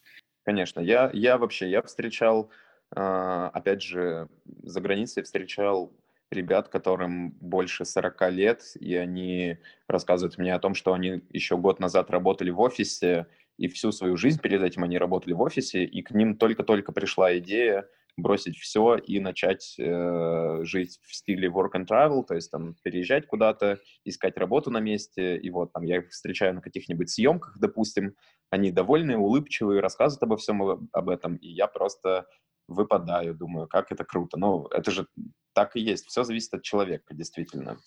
Конечно, 0.46 0.80
я, 0.80 1.12
я 1.14 1.38
вообще, 1.38 1.70
я 1.70 1.84
встречал, 1.84 2.50
а, 2.96 3.50
опять 3.50 3.84
же, 3.84 4.30
за 4.64 4.82
границей 4.82 5.22
встречал 5.22 5.94
ребят, 6.32 6.70
которым 6.70 7.32
больше 7.40 7.86
40 7.86 8.32
лет, 8.32 8.64
и 8.80 8.96
они 8.96 9.58
рассказывают 9.88 10.38
мне 10.38 10.54
о 10.54 10.60
том, 10.60 10.76
что 10.76 10.94
они 10.94 11.22
еще 11.30 11.58
год 11.58 11.80
назад 11.80 12.10
работали 12.10 12.50
в 12.50 12.60
офисе, 12.60 13.28
и 13.58 13.68
всю 13.68 13.92
свою 13.92 14.18
жизнь 14.18 14.40
перед 14.40 14.62
этим 14.62 14.84
они 14.84 14.98
работали 14.98 15.34
в 15.34 15.42
офисе, 15.42 15.84
и 15.84 16.02
к 16.02 16.12
ним 16.12 16.38
только-только 16.38 16.92
пришла 16.92 17.38
идея 17.38 17.88
бросить 18.18 18.58
все 18.58 18.96
и 18.96 19.20
начать 19.20 19.76
э, 19.78 20.60
жить 20.64 21.00
в 21.04 21.16
стиле 21.16 21.50
work 21.50 21.74
and 21.76 21.86
travel, 21.86 22.24
то 22.26 22.34
есть 22.34 22.50
там 22.50 22.76
переезжать 22.84 23.28
куда-то, 23.28 23.80
искать 24.04 24.38
работу 24.38 24.72
на 24.72 24.80
месте, 24.80 25.38
и 25.38 25.50
вот 25.52 25.72
там 25.72 25.84
я 25.84 25.98
их 25.98 26.10
встречаю 26.10 26.56
на 26.56 26.62
каких-нибудь 26.62 27.12
съемках, 27.12 27.58
допустим, 27.60 28.16
они 28.50 28.72
довольные, 28.72 29.18
улыбчивые, 29.18 29.82
рассказывают 29.82 30.24
обо 30.24 30.38
всем 30.38 30.88
об 30.92 31.10
этом, 31.10 31.36
и 31.36 31.48
я 31.48 31.68
просто 31.68 32.26
выпадаю, 32.68 33.34
думаю, 33.34 33.68
как 33.68 33.92
это 33.92 34.04
круто. 34.04 34.38
Ну, 34.38 34.68
это 34.68 34.92
же 34.92 35.08
так 35.54 35.76
и 35.76 35.80
есть, 35.80 36.08
все 36.08 36.24
зависит 36.24 36.54
от 36.54 36.64
человека, 36.64 37.14
действительно. 37.14 37.78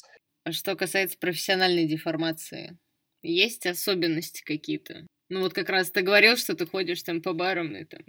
Что 0.50 0.74
касается 0.74 1.18
профессиональной 1.18 1.86
деформации, 1.86 2.78
есть 3.22 3.66
особенности 3.66 4.42
какие-то? 4.42 5.06
Ну 5.28 5.40
вот 5.42 5.52
как 5.52 5.68
раз 5.68 5.90
ты 5.90 6.02
говорил, 6.02 6.36
что 6.36 6.54
ты 6.56 6.66
ходишь 6.66 7.02
там 7.02 7.22
по 7.22 7.32
барам 7.32 7.76
и 7.76 7.84
там 7.84 8.00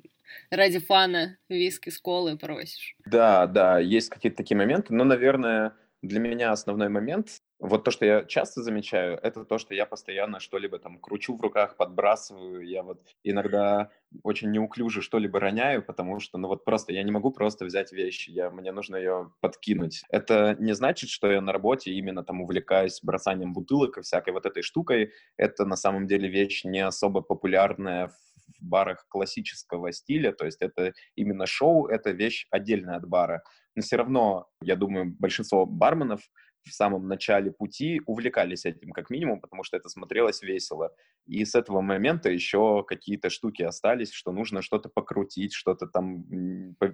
ради 0.49 0.79
фана 0.79 1.37
виски 1.49 1.89
с 1.89 1.99
колы 1.99 2.37
просишь. 2.37 2.95
Да, 3.05 3.45
да, 3.45 3.79
есть 3.79 4.09
какие-то 4.09 4.37
такие 4.37 4.57
моменты, 4.57 4.93
но, 4.93 5.03
наверное, 5.03 5.75
для 6.01 6.19
меня 6.19 6.51
основной 6.51 6.89
момент, 6.89 7.41
вот 7.61 7.83
то, 7.83 7.91
что 7.91 8.05
я 8.05 8.25
часто 8.25 8.63
замечаю, 8.63 9.19
это 9.21 9.45
то, 9.45 9.59
что 9.59 9.75
я 9.75 9.85
постоянно 9.85 10.39
что-либо 10.39 10.79
там 10.79 10.97
кручу 10.97 11.37
в 11.37 11.41
руках, 11.41 11.77
подбрасываю. 11.77 12.67
Я 12.67 12.81
вот 12.81 13.01
иногда 13.23 13.91
очень 14.23 14.49
неуклюже 14.49 15.03
что-либо 15.03 15.39
роняю, 15.39 15.83
потому 15.83 16.19
что, 16.19 16.39
ну 16.39 16.47
вот 16.47 16.65
просто 16.65 16.91
я 16.91 17.03
не 17.03 17.11
могу 17.11 17.31
просто 17.31 17.65
взять 17.65 17.91
вещь, 17.91 18.27
я, 18.27 18.49
мне 18.49 18.71
нужно 18.71 18.95
ее 18.95 19.31
подкинуть. 19.41 20.01
Это 20.09 20.55
не 20.59 20.73
значит, 20.73 21.11
что 21.11 21.31
я 21.31 21.39
на 21.39 21.53
работе 21.53 21.91
именно 21.91 22.23
там 22.23 22.41
увлекаюсь 22.41 22.99
бросанием 23.03 23.53
бутылок 23.53 23.99
и 23.99 24.01
всякой 24.01 24.33
вот 24.33 24.47
этой 24.47 24.63
штукой. 24.63 25.11
Это 25.37 25.65
на 25.65 25.75
самом 25.75 26.07
деле 26.07 26.27
вещь 26.27 26.63
не 26.63 26.79
особо 26.79 27.21
популярная 27.21 28.07
в 28.07 28.15
барах 28.59 29.05
классического 29.07 29.91
стиля, 29.91 30.31
то 30.31 30.45
есть 30.45 30.61
это 30.61 30.93
именно 31.15 31.45
шоу, 31.45 31.85
это 31.85 32.09
вещь 32.09 32.47
отдельная 32.49 32.95
от 32.95 33.07
бара. 33.07 33.43
Но 33.75 33.81
все 33.81 33.97
равно, 33.97 34.47
я 34.61 34.75
думаю, 34.75 35.15
большинство 35.17 35.65
барменов 35.65 36.21
в 36.63 36.73
самом 36.73 37.07
начале 37.07 37.51
пути 37.51 38.01
увлекались 38.05 38.65
этим 38.65 38.91
как 38.91 39.09
минимум, 39.09 39.41
потому 39.41 39.63
что 39.63 39.77
это 39.77 39.89
смотрелось 39.89 40.41
весело. 40.41 40.93
И 41.25 41.43
с 41.45 41.55
этого 41.55 41.81
момента 41.81 42.29
еще 42.29 42.83
какие-то 42.87 43.29
штуки 43.29 43.63
остались, 43.63 44.11
что 44.11 44.31
нужно 44.31 44.61
что-то 44.61 44.89
покрутить, 44.89 45.53
что-то 45.53 45.87
там 45.87 46.25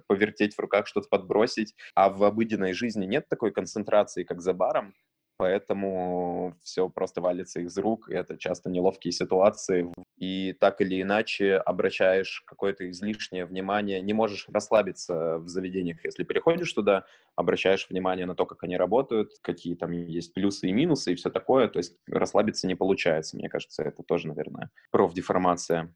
повертеть 0.06 0.54
в 0.54 0.58
руках, 0.60 0.86
что-то 0.86 1.08
подбросить. 1.08 1.74
А 1.94 2.10
в 2.10 2.22
обыденной 2.24 2.72
жизни 2.72 3.06
нет 3.06 3.28
такой 3.28 3.52
концентрации, 3.52 4.24
как 4.24 4.40
за 4.40 4.52
баром 4.54 4.94
поэтому 5.38 6.56
все 6.62 6.88
просто 6.88 7.20
валится 7.20 7.60
из 7.60 7.78
рук, 7.78 8.10
и 8.10 8.14
это 8.14 8.36
часто 8.36 8.68
неловкие 8.68 9.12
ситуации, 9.12 9.90
и 10.16 10.52
так 10.52 10.80
или 10.80 11.00
иначе 11.00 11.56
обращаешь 11.56 12.42
какое-то 12.44 12.90
излишнее 12.90 13.46
внимание, 13.46 14.00
не 14.00 14.12
можешь 14.12 14.46
расслабиться 14.48 15.38
в 15.38 15.48
заведениях, 15.48 16.04
если 16.04 16.24
переходишь 16.24 16.72
туда, 16.72 17.04
обращаешь 17.36 17.86
внимание 17.88 18.26
на 18.26 18.34
то, 18.34 18.46
как 18.46 18.64
они 18.64 18.76
работают, 18.76 19.30
какие 19.40 19.76
там 19.76 19.92
есть 19.92 20.34
плюсы 20.34 20.66
и 20.66 20.72
минусы 20.72 21.12
и 21.12 21.14
все 21.14 21.30
такое, 21.30 21.68
то 21.68 21.78
есть 21.78 21.96
расслабиться 22.08 22.66
не 22.66 22.74
получается, 22.74 23.36
мне 23.36 23.48
кажется, 23.48 23.84
это 23.84 24.02
тоже, 24.02 24.26
наверное, 24.26 24.70
профдеформация. 24.90 25.94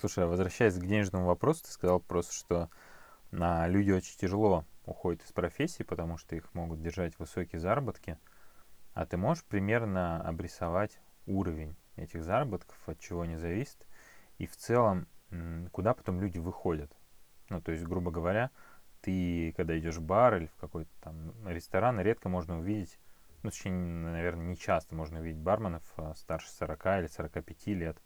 Слушай, 0.00 0.24
а 0.24 0.26
возвращаясь 0.26 0.74
к 0.74 0.86
денежному 0.86 1.26
вопросу, 1.26 1.64
ты 1.64 1.70
сказал 1.70 2.00
просто, 2.00 2.32
что 2.32 2.70
на 3.30 3.68
люди 3.68 3.92
очень 3.92 4.16
тяжело 4.16 4.64
уходят 4.86 5.22
из 5.22 5.32
профессии, 5.32 5.82
потому 5.82 6.16
что 6.16 6.36
их 6.36 6.54
могут 6.54 6.80
держать 6.80 7.18
высокие 7.18 7.60
заработки. 7.60 8.18
А 8.94 9.04
ты 9.04 9.16
можешь 9.16 9.44
примерно 9.44 10.22
обрисовать 10.22 10.98
уровень 11.26 11.76
этих 11.96 12.24
заработков, 12.24 12.76
от 12.88 12.98
чего 12.98 13.22
они 13.22 13.36
зависят, 13.36 13.86
и 14.38 14.46
в 14.46 14.56
целом, 14.56 15.06
куда 15.72 15.92
потом 15.92 16.20
люди 16.20 16.38
выходят. 16.38 16.90
Ну, 17.48 17.60
то 17.60 17.72
есть, 17.72 17.84
грубо 17.84 18.10
говоря, 18.10 18.50
ты, 19.02 19.52
когда 19.56 19.78
идешь 19.78 19.96
в 19.96 20.02
бар 20.02 20.36
или 20.36 20.46
в 20.46 20.56
какой-то 20.56 20.90
там 21.00 21.32
ресторан, 21.46 22.00
редко 22.00 22.28
можно 22.28 22.58
увидеть, 22.58 22.98
ну, 23.42 23.50
точнее, 23.50 23.70
наверное, 23.72 24.46
не 24.46 24.56
часто 24.56 24.94
можно 24.94 25.20
увидеть 25.20 25.40
барменов 25.40 25.82
а, 25.96 26.14
старше 26.14 26.50
40 26.50 26.86
или 26.86 27.06
45 27.06 27.66
лет. 27.68 27.96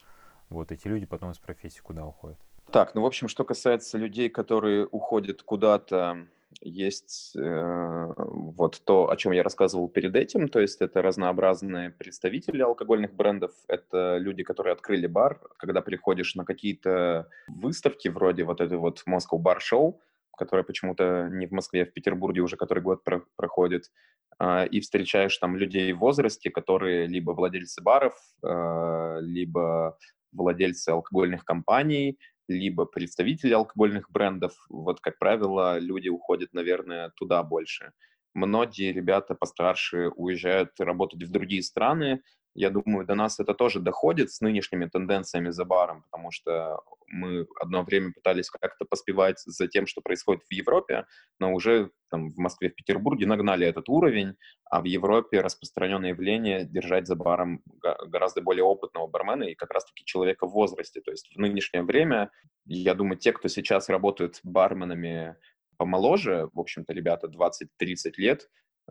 Вот 0.50 0.72
эти 0.72 0.88
люди 0.88 1.06
потом 1.06 1.30
из 1.30 1.38
профессии 1.38 1.80
куда 1.80 2.04
уходят? 2.04 2.38
Так, 2.70 2.94
ну, 2.94 3.02
в 3.02 3.06
общем, 3.06 3.28
что 3.28 3.44
касается 3.44 3.96
людей, 3.96 4.28
которые 4.28 4.86
уходят 4.86 5.42
куда-то 5.42 6.26
есть 6.60 7.34
э, 7.36 8.12
вот 8.16 8.82
то, 8.84 9.10
о 9.10 9.16
чем 9.16 9.32
я 9.32 9.42
рассказывал 9.42 9.88
перед 9.88 10.14
этим, 10.16 10.48
то 10.48 10.60
есть 10.60 10.80
это 10.80 11.02
разнообразные 11.02 11.90
представители 11.90 12.62
алкогольных 12.62 13.14
брендов, 13.14 13.52
это 13.68 14.18
люди, 14.18 14.42
которые 14.42 14.72
открыли 14.72 15.06
бар, 15.06 15.40
когда 15.56 15.80
приходишь 15.80 16.34
на 16.34 16.44
какие-то 16.44 17.28
выставки 17.48 18.08
вроде 18.08 18.44
вот 18.44 18.60
этой 18.60 18.78
вот 18.78 19.02
Moscow 19.08 19.40
Bar 19.42 19.58
Show, 19.58 19.94
которая 20.36 20.64
почему-то 20.64 21.28
не 21.30 21.46
в 21.46 21.52
Москве, 21.52 21.82
а 21.82 21.86
в 21.86 21.92
Петербурге 21.92 22.40
уже 22.40 22.56
который 22.56 22.82
год 22.82 23.04
про 23.04 23.22
проходит, 23.36 23.90
э, 24.38 24.66
и 24.68 24.80
встречаешь 24.80 25.36
там 25.38 25.56
людей 25.56 25.92
в 25.92 25.98
возрасте, 25.98 26.50
которые 26.50 27.06
либо 27.06 27.32
владельцы 27.32 27.82
баров, 27.82 28.14
э, 28.42 29.18
либо 29.22 29.96
владельцы 30.32 30.90
алкогольных 30.90 31.44
компаний, 31.44 32.18
либо 32.50 32.84
представители 32.86 33.52
алкогольных 33.52 34.10
брендов. 34.10 34.52
Вот, 34.68 35.00
как 35.00 35.18
правило, 35.18 35.78
люди 35.78 36.08
уходят, 36.08 36.52
наверное, 36.52 37.10
туда 37.16 37.42
больше. 37.42 37.92
Многие 38.34 38.92
ребята 38.92 39.34
постарше 39.34 40.08
уезжают 40.14 40.70
работать 40.78 41.22
в 41.24 41.30
другие 41.32 41.62
страны, 41.62 42.22
я 42.54 42.70
думаю, 42.70 43.06
до 43.06 43.14
нас 43.14 43.38
это 43.38 43.54
тоже 43.54 43.80
доходит 43.80 44.32
с 44.32 44.40
нынешними 44.40 44.86
тенденциями 44.86 45.50
за 45.50 45.64
баром, 45.64 46.02
потому 46.10 46.30
что 46.30 46.80
мы 47.06 47.46
одно 47.60 47.82
время 47.82 48.12
пытались 48.12 48.50
как-то 48.50 48.84
поспевать 48.84 49.40
за 49.40 49.68
тем, 49.68 49.86
что 49.86 50.00
происходит 50.00 50.42
в 50.44 50.52
Европе, 50.52 51.06
но 51.38 51.52
уже 51.52 51.90
там, 52.10 52.30
в 52.30 52.38
Москве, 52.38 52.70
в 52.70 52.74
Петербурге 52.74 53.26
нагнали 53.26 53.66
этот 53.66 53.88
уровень, 53.88 54.34
а 54.64 54.80
в 54.80 54.84
Европе 54.84 55.40
распространенное 55.40 56.10
явление 56.10 56.64
держать 56.64 57.06
за 57.06 57.14
баром 57.14 57.62
гораздо 58.06 58.42
более 58.42 58.64
опытного 58.64 59.06
бармена 59.06 59.44
и 59.44 59.54
как 59.54 59.70
раз-таки 59.70 60.04
человека 60.04 60.46
в 60.46 60.52
возрасте. 60.52 61.00
То 61.00 61.10
есть 61.12 61.30
в 61.34 61.38
нынешнее 61.38 61.82
время, 61.82 62.30
я 62.66 62.94
думаю, 62.94 63.18
те, 63.18 63.32
кто 63.32 63.48
сейчас 63.48 63.88
работают 63.88 64.40
барменами 64.42 65.36
помоложе, 65.76 66.50
в 66.52 66.60
общем-то, 66.60 66.92
ребята 66.92 67.28
20-30 67.28 68.12
лет, 68.18 68.48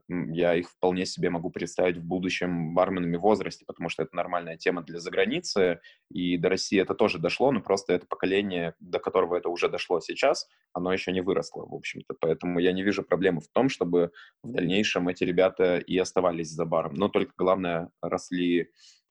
я 0.07 0.55
их 0.55 0.69
вполне 0.69 1.05
себе 1.05 1.29
могу 1.29 1.49
представить 1.49 1.97
в 1.97 2.03
будущем 2.03 2.73
барменами 2.73 3.17
в 3.17 3.21
возрасте, 3.21 3.65
потому 3.65 3.89
что 3.89 4.03
это 4.03 4.15
нормальная 4.15 4.57
тема 4.57 4.81
для 4.83 4.99
заграницы, 4.99 5.81
и 6.09 6.37
до 6.37 6.49
России 6.49 6.79
это 6.79 6.93
тоже 6.93 7.19
дошло, 7.19 7.51
но 7.51 7.61
просто 7.61 7.93
это 7.93 8.05
поколение, 8.07 8.75
до 8.79 8.99
которого 8.99 9.35
это 9.35 9.49
уже 9.49 9.69
дошло 9.69 9.99
сейчас, 9.99 10.47
оно 10.73 10.93
еще 10.93 11.11
не 11.11 11.21
выросло, 11.21 11.65
в 11.65 11.73
общем-то. 11.73 12.15
Поэтому 12.19 12.59
я 12.59 12.71
не 12.71 12.83
вижу 12.83 13.03
проблемы 13.03 13.41
в 13.41 13.47
том, 13.47 13.69
чтобы 13.69 14.11
в 14.43 14.51
дальнейшем 14.51 15.07
эти 15.07 15.23
ребята 15.23 15.77
и 15.77 15.97
оставались 15.97 16.49
за 16.49 16.65
баром. 16.65 16.93
Но 16.93 17.09
только 17.09 17.33
главное, 17.37 17.89
росли 18.01 18.69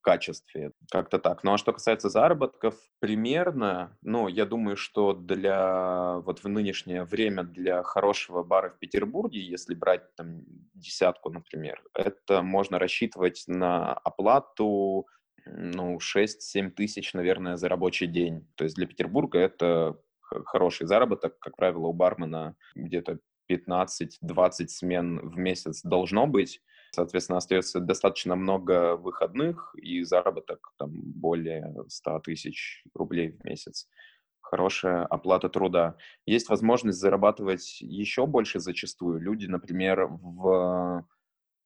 качестве. 0.08 0.72
Как-то 0.90 1.18
так. 1.18 1.44
Ну 1.44 1.52
а 1.52 1.58
что 1.58 1.74
касается 1.74 2.08
заработков, 2.08 2.74
примерно, 2.98 3.94
ну, 4.00 4.26
я 4.26 4.46
думаю, 4.46 4.78
что 4.78 5.12
для 5.12 6.20
вот 6.20 6.42
в 6.42 6.48
нынешнее 6.48 7.04
время 7.04 7.42
для 7.42 7.82
хорошего 7.82 8.42
бара 8.42 8.70
в 8.70 8.78
Петербурге, 8.78 9.40
если 9.40 9.74
брать 9.74 10.14
там 10.16 10.44
десятку, 10.72 11.30
например, 11.30 11.82
это 11.92 12.40
можно 12.40 12.78
рассчитывать 12.78 13.44
на 13.48 13.92
оплату 13.92 15.06
ну, 15.44 15.98
6-7 15.98 16.70
тысяч, 16.70 17.12
наверное, 17.12 17.56
за 17.56 17.68
рабочий 17.68 18.06
день. 18.06 18.48
То 18.54 18.64
есть 18.64 18.76
для 18.76 18.86
Петербурга 18.86 19.38
это 19.38 19.98
хороший 20.46 20.86
заработок. 20.86 21.38
Как 21.38 21.54
правило, 21.56 21.88
у 21.88 21.92
бармена 21.92 22.56
где-то 22.74 23.18
15-20 23.50 24.68
смен 24.68 25.28
в 25.28 25.36
месяц 25.36 25.82
должно 25.82 26.26
быть. 26.26 26.62
Соответственно, 26.92 27.38
остается 27.38 27.80
достаточно 27.80 28.34
много 28.36 28.96
выходных 28.96 29.74
и 29.76 30.02
заработок 30.02 30.72
там 30.78 30.90
более 30.92 31.74
100 31.88 32.20
тысяч 32.20 32.82
рублей 32.94 33.30
в 33.30 33.44
месяц. 33.44 33.88
Хорошая 34.40 35.04
оплата 35.04 35.48
труда. 35.48 35.96
Есть 36.24 36.48
возможность 36.48 36.98
зарабатывать 36.98 37.80
еще 37.80 38.26
больше 38.26 38.60
зачастую. 38.60 39.20
Люди, 39.20 39.46
например, 39.46 40.06
в 40.06 41.04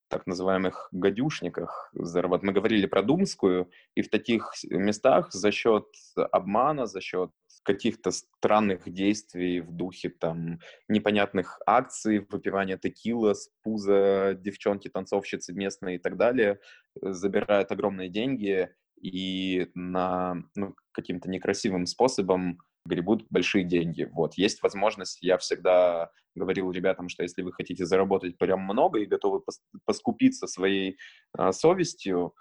так 0.08 0.26
называемых 0.26 0.88
гадюшниках 0.92 1.90
зарабатывать. 1.94 2.48
Мы 2.48 2.52
говорили 2.52 2.86
про 2.86 3.02
Думскую, 3.02 3.70
и 3.94 4.02
в 4.02 4.10
таких 4.10 4.52
местах 4.64 5.32
за 5.32 5.50
счет 5.50 5.86
обмана, 6.16 6.86
за 6.86 7.00
счет 7.00 7.30
каких-то 7.62 8.10
странных 8.10 8.90
действий 8.92 9.60
в 9.60 9.72
духе 9.72 10.10
там 10.10 10.58
непонятных 10.88 11.60
акций, 11.66 12.26
выпивания 12.28 12.76
текила 12.76 13.34
с 13.34 13.50
пуза 13.62 14.36
девчонки, 14.38 14.88
танцовщицы 14.88 15.52
местные 15.52 15.96
и 15.96 15.98
так 15.98 16.16
далее, 16.16 16.58
забирают 17.00 17.70
огромные 17.70 18.08
деньги 18.08 18.68
и 19.00 19.68
на 19.74 20.42
ну, 20.54 20.74
каким-то 20.92 21.28
некрасивым 21.28 21.86
способом 21.86 22.58
гребут 22.84 23.26
большие 23.30 23.64
деньги. 23.64 24.08
Вот, 24.12 24.34
есть 24.34 24.62
возможность, 24.62 25.18
я 25.22 25.38
всегда 25.38 26.10
говорил 26.34 26.70
ребятам, 26.70 27.08
что 27.08 27.22
если 27.22 27.42
вы 27.42 27.52
хотите 27.52 27.84
заработать 27.84 28.38
прям 28.38 28.60
много 28.60 28.98
и 28.98 29.06
готовы 29.06 29.42
поскупиться 29.84 30.46
своей 30.46 30.96
а, 31.32 31.52
совестью, 31.52 32.34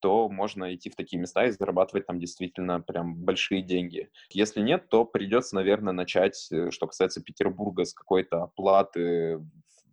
то 0.00 0.28
можно 0.28 0.74
идти 0.74 0.90
в 0.90 0.96
такие 0.96 1.20
места 1.20 1.46
и 1.46 1.50
зарабатывать 1.50 2.06
там 2.06 2.18
действительно 2.18 2.80
прям 2.80 3.16
большие 3.16 3.62
деньги. 3.62 4.10
Если 4.30 4.60
нет, 4.60 4.88
то 4.88 5.04
придется, 5.04 5.54
наверное, 5.54 5.92
начать, 5.92 6.48
э, 6.50 6.70
что 6.70 6.86
касается 6.86 7.22
Петербурга, 7.22 7.84
с 7.84 7.92
какой-то 7.92 8.44
оплаты 8.44 9.38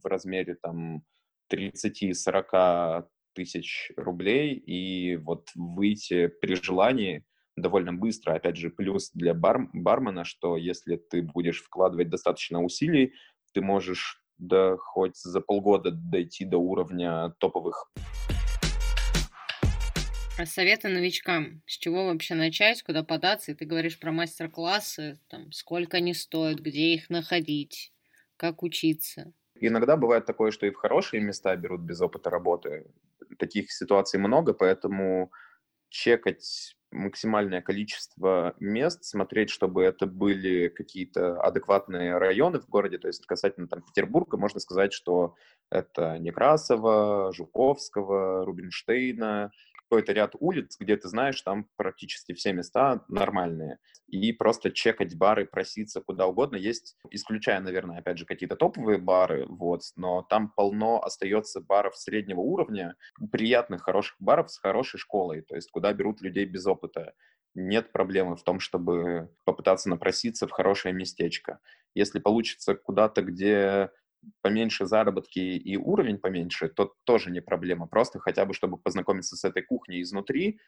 в 0.04 0.06
размере 0.06 0.56
там 0.56 1.04
30-40 1.52 3.06
тысяч 3.34 3.92
рублей 3.98 4.54
и 4.54 5.18
вот 5.18 5.50
выйти 5.56 6.28
при 6.28 6.56
желании 6.56 7.26
довольно 7.56 7.94
быстро. 7.94 8.34
Опять 8.34 8.58
же, 8.58 8.70
плюс 8.70 9.12
для 9.12 9.34
бар 9.34 9.70
бармена, 9.74 10.26
что 10.26 10.58
если 10.58 10.96
ты 10.96 11.22
будешь 11.22 11.62
вкладывать 11.62 12.10
достаточно 12.10 12.64
усилий, 12.64 13.14
ты 13.54 13.62
можешь 13.62 14.22
да 14.38 14.76
хоть 14.78 15.18
за 15.18 15.40
полгода 15.42 15.92
дойти 15.92 16.46
до 16.46 16.58
уровня 16.58 17.34
топовых. 17.40 17.90
Советы 20.44 20.90
новичкам. 20.90 21.62
С 21.66 21.78
чего 21.78 22.06
вообще 22.08 22.36
начать, 22.36 22.84
куда 22.84 23.04
податься? 23.04 23.52
И 23.52 23.56
ты 23.56 23.66
говоришь 23.66 23.98
про 23.98 24.12
мастер-классы, 24.12 25.18
там, 25.30 25.52
сколько 25.54 25.98
они 25.98 26.14
стоят, 26.14 26.60
где 26.60 26.94
их 26.94 27.10
находить, 27.10 27.94
как 28.36 28.62
учиться. 28.62 29.32
Иногда 29.58 29.96
бывает 29.96 30.26
такое, 30.26 30.52
что 30.52 30.66
и 30.66 30.72
в 30.72 30.76
хорошие 30.76 31.22
места 31.22 31.56
берут 31.56 31.82
без 31.82 32.02
опыта 32.02 32.30
работы. 32.30 32.86
Таких 33.40 33.72
ситуаций 33.72 34.20
много, 34.20 34.54
поэтому 34.54 35.32
чекать 35.90 36.76
максимальное 36.92 37.62
количество 37.62 38.56
мест, 38.60 39.06
смотреть, 39.06 39.50
чтобы 39.50 39.84
это 39.84 40.06
были 40.06 40.68
какие-то 40.68 41.42
адекватные 41.42 42.18
районы 42.18 42.60
в 42.60 42.68
городе, 42.68 42.98
то 42.98 43.08
есть 43.08 43.26
касательно 43.26 43.68
там 43.68 43.82
Петербурга, 43.82 44.38
можно 44.38 44.60
сказать, 44.60 44.94
что 44.94 45.36
это 45.70 46.18
Некрасова, 46.20 47.34
Жуковского, 47.34 48.46
Рубинштейна, 48.46 49.52
какой-то 49.90 50.14
ряд 50.14 50.36
улиц, 50.40 50.78
где 50.80 50.98
ты 50.98 51.08
знаешь, 51.08 51.42
там 51.42 51.68
практически 51.76 52.34
все 52.34 52.54
места 52.54 53.04
нормальные. 53.08 53.80
И 54.08 54.32
просто 54.34 54.72
чекать 54.72 55.18
бары, 55.18 55.46
проситься 55.46 56.02
куда 56.02 56.28
угодно. 56.28 56.56
Есть, 56.56 56.98
исключая, 57.10 57.60
наверное, 57.60 58.00
опять 58.00 58.18
же, 58.18 58.26
какие-то 58.26 58.56
топовые 58.56 58.98
бары, 58.98 59.46
вот, 59.48 59.82
но 59.96 60.22
там 60.24 60.52
полно 60.56 61.02
остается 61.02 61.62
баров 61.62 61.98
среднего 61.98 62.42
уровня, 62.42 62.96
приятных, 63.32 63.84
хороших 63.84 64.16
баров 64.20 64.52
с 64.52 64.58
хорошей 64.58 65.00
школой, 65.00 65.42
то 65.42 65.56
есть 65.56 65.70
куда 65.72 65.94
берут 65.94 66.22
людей 66.22 66.46
без 66.46 66.66
опыта 66.66 67.14
нет 67.56 67.92
проблемы 67.92 68.36
в 68.36 68.44
том, 68.44 68.60
чтобы 68.60 69.30
попытаться 69.46 69.90
напроситься 69.90 70.48
в 70.48 70.52
хорошее 70.52 70.94
местечко. 70.94 71.60
Если 71.94 72.20
получится 72.20 72.76
куда-то, 72.76 73.22
где 73.22 73.90
поменьше 74.42 74.86
заработки 74.86 75.40
и 75.40 75.78
уровень 75.78 76.18
поменьше, 76.18 76.70
то 76.70 76.94
тоже 77.04 77.32
не 77.32 77.42
проблема. 77.42 77.88
Просто 77.88 78.20
хотя 78.20 78.46
бы, 78.46 78.54
чтобы 78.54 78.78
познакомиться 78.78 79.36
с 79.36 79.44
этой 79.44 79.64
кухней 79.64 80.02
изнутри, 80.02 80.60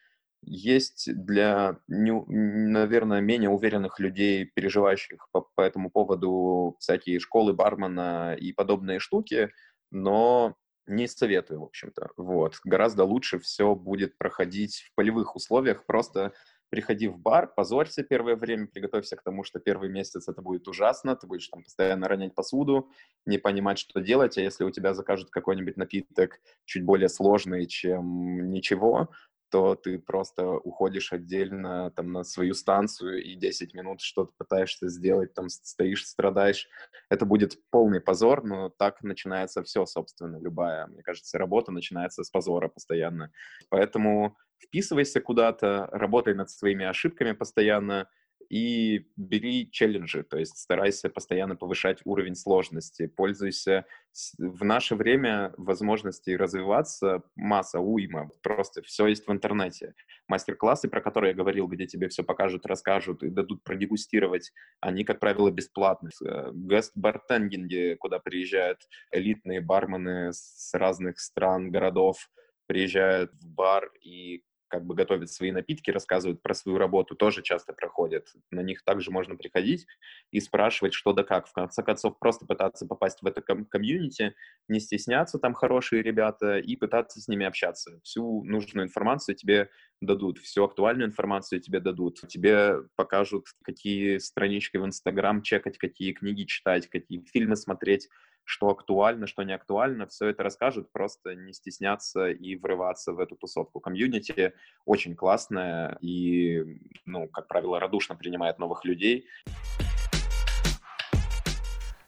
есть 0.44 1.10
для, 1.14 1.80
наверное, 1.88 3.22
менее 3.22 3.50
уверенных 3.50 4.00
людей, 4.00 4.46
переживающих 4.46 5.28
по, 5.32 5.42
по 5.56 5.62
этому 5.62 5.90
поводу 5.90 6.76
всякие 6.80 7.20
школы 7.20 7.54
бармена 7.54 8.36
и 8.36 8.54
подобные 8.54 9.00
штуки, 9.00 9.52
но 9.92 10.56
не 10.86 11.08
советую, 11.08 11.62
в 11.62 11.64
общем-то. 11.66 12.12
Вот. 12.18 12.60
Гораздо 12.64 13.04
лучше 13.04 13.40
все 13.40 13.76
будет 13.76 14.18
проходить 14.18 14.84
в 14.88 14.96
полевых 14.96 15.36
условиях, 15.36 15.86
просто 15.86 16.34
приходи 16.70 17.08
в 17.08 17.18
бар, 17.18 17.52
позорься 17.54 18.04
первое 18.04 18.36
время, 18.36 18.68
приготовься 18.68 19.16
к 19.16 19.24
тому, 19.24 19.44
что 19.44 19.60
первый 19.60 19.90
месяц 19.90 20.28
это 20.28 20.42
будет 20.42 20.68
ужасно, 20.68 21.16
ты 21.16 21.28
будешь 21.28 21.48
там 21.48 21.64
постоянно 21.64 22.08
ронять 22.08 22.36
посуду, 22.36 22.90
не 23.26 23.38
понимать, 23.38 23.80
что 23.80 24.00
делать, 24.02 24.38
а 24.38 24.42
если 24.42 24.64
у 24.64 24.72
тебя 24.72 24.94
закажут 24.94 25.30
какой-нибудь 25.30 25.78
напиток 25.78 26.40
чуть 26.66 26.84
более 26.84 27.10
сложный, 27.10 27.66
чем 27.68 28.52
ничего, 28.52 29.10
то 29.50 29.76
ты 29.76 29.98
просто 30.00 30.50
уходишь 30.50 31.14
отдельно 31.14 31.92
там 31.92 32.12
на 32.12 32.24
свою 32.24 32.54
станцию 32.54 33.24
и 33.24 33.36
10 33.36 33.74
минут 33.74 34.02
что-то 34.02 34.34
пытаешься 34.38 34.90
сделать, 34.90 35.34
там 35.34 35.50
стоишь, 35.50 36.06
страдаешь. 36.06 36.68
Это 37.10 37.26
будет 37.26 37.58
полный 37.70 38.02
позор, 38.02 38.44
но 38.44 38.70
так 38.70 39.02
начинается 39.04 39.64
все, 39.64 39.86
собственно, 39.86 40.38
любая, 40.38 40.88
мне 40.88 41.02
кажется, 41.02 41.38
работа 41.38 41.72
начинается 41.72 42.24
с 42.24 42.30
позора 42.30 42.68
постоянно. 42.68 43.32
Поэтому 43.70 44.38
вписывайся 44.60 45.22
куда-то, 45.22 45.90
работай 45.92 46.34
над 46.34 46.50
своими 46.50 46.86
ошибками 46.86 47.34
постоянно, 47.34 48.08
и 48.50 49.06
бери 49.18 49.70
челленджи, 49.72 50.24
то 50.24 50.38
есть 50.38 50.58
старайся 50.58 51.10
постоянно 51.10 51.56
повышать 51.56 52.00
уровень 52.06 52.36
сложности, 52.36 53.08
пользуйся. 53.08 53.86
В 54.38 54.64
наше 54.64 54.96
время 54.96 55.54
возможностей 55.58 56.36
развиваться 56.36 57.24
масса, 57.36 57.80
уйма, 57.80 58.30
просто 58.42 58.82
все 58.84 59.08
есть 59.08 59.28
в 59.28 59.32
интернете. 59.32 59.96
Мастер-классы, 60.28 60.88
про 60.88 61.02
которые 61.02 61.32
я 61.32 61.36
говорил, 61.36 61.68
где 61.68 61.86
тебе 61.86 62.08
все 62.08 62.24
покажут, 62.24 62.66
расскажут 62.66 63.24
и 63.24 63.30
дадут 63.30 63.64
продегустировать, 63.64 64.52
они, 64.80 65.04
как 65.04 65.20
правило, 65.20 65.52
бесплатные. 65.52 66.12
Гест-бартендинги, 66.54 67.96
куда 68.00 68.20
приезжают 68.20 68.80
элитные 69.12 69.62
бармены 69.62 70.32
с 70.32 70.74
разных 70.74 71.20
стран, 71.20 71.70
городов, 71.70 72.30
приезжают 72.66 73.32
в 73.34 73.50
бар 73.50 73.92
и 74.02 74.44
как 74.68 74.86
бы 74.86 74.96
готовят 74.96 75.32
свои 75.32 75.52
напитки, 75.52 75.92
рассказывают 75.92 76.42
про 76.42 76.54
свою 76.54 76.78
работу, 76.78 77.16
тоже 77.16 77.42
часто 77.42 77.74
проходят. 77.74 78.34
На 78.52 78.62
них 78.62 78.84
также 78.84 79.12
можно 79.12 79.36
приходить 79.36 79.88
и 80.32 80.40
спрашивать, 80.40 80.94
что 80.94 81.14
да 81.14 81.24
как. 81.24 81.48
В 81.48 81.54
конце 81.54 81.84
концов, 81.84 82.20
просто 82.20 82.46
пытаться 82.46 82.86
попасть 82.86 83.22
в 83.22 83.28
это 83.28 83.42
ком- 83.42 83.66
комьюнити, 83.66 84.36
не 84.68 84.80
стесняться, 84.80 85.40
там 85.40 85.54
хорошие 85.54 86.02
ребята, 86.02 86.58
и 86.60 86.76
пытаться 86.76 87.22
с 87.22 87.28
ними 87.28 87.46
общаться. 87.46 88.00
Всю 88.04 88.44
нужную 88.44 88.88
информацию 88.88 89.36
тебе 89.36 89.70
дадут, 90.02 90.38
всю 90.40 90.64
актуальную 90.64 91.08
информацию 91.08 91.62
тебе 91.62 91.80
дадут. 91.80 92.22
Тебе 92.28 92.84
покажут, 92.96 93.48
какие 93.64 94.18
странички 94.18 94.78
в 94.78 94.86
Инстаграм 94.86 95.42
чекать, 95.42 95.78
какие 95.78 96.14
книги 96.14 96.44
читать, 96.44 96.88
какие 96.88 97.24
фильмы 97.32 97.56
смотреть, 97.56 98.10
что 98.48 98.70
актуально, 98.70 99.28
что 99.28 99.44
не 99.44 99.54
актуально, 99.54 100.08
все 100.08 100.28
это 100.28 100.42
расскажут, 100.42 100.90
просто 100.94 101.36
не 101.36 101.52
стесняться 101.52 102.30
и 102.30 102.56
врываться 102.56 103.12
в 103.12 103.20
эту 103.20 103.36
тусовку. 103.36 103.82
Комьюнити 103.82 104.54
очень 104.86 105.16
классная 105.16 105.98
и, 106.00 106.80
ну, 107.06 107.28
как 107.28 107.48
правило, 107.48 107.78
радушно 107.78 108.16
принимает 108.16 108.58
новых 108.58 108.86
людей. 108.86 109.28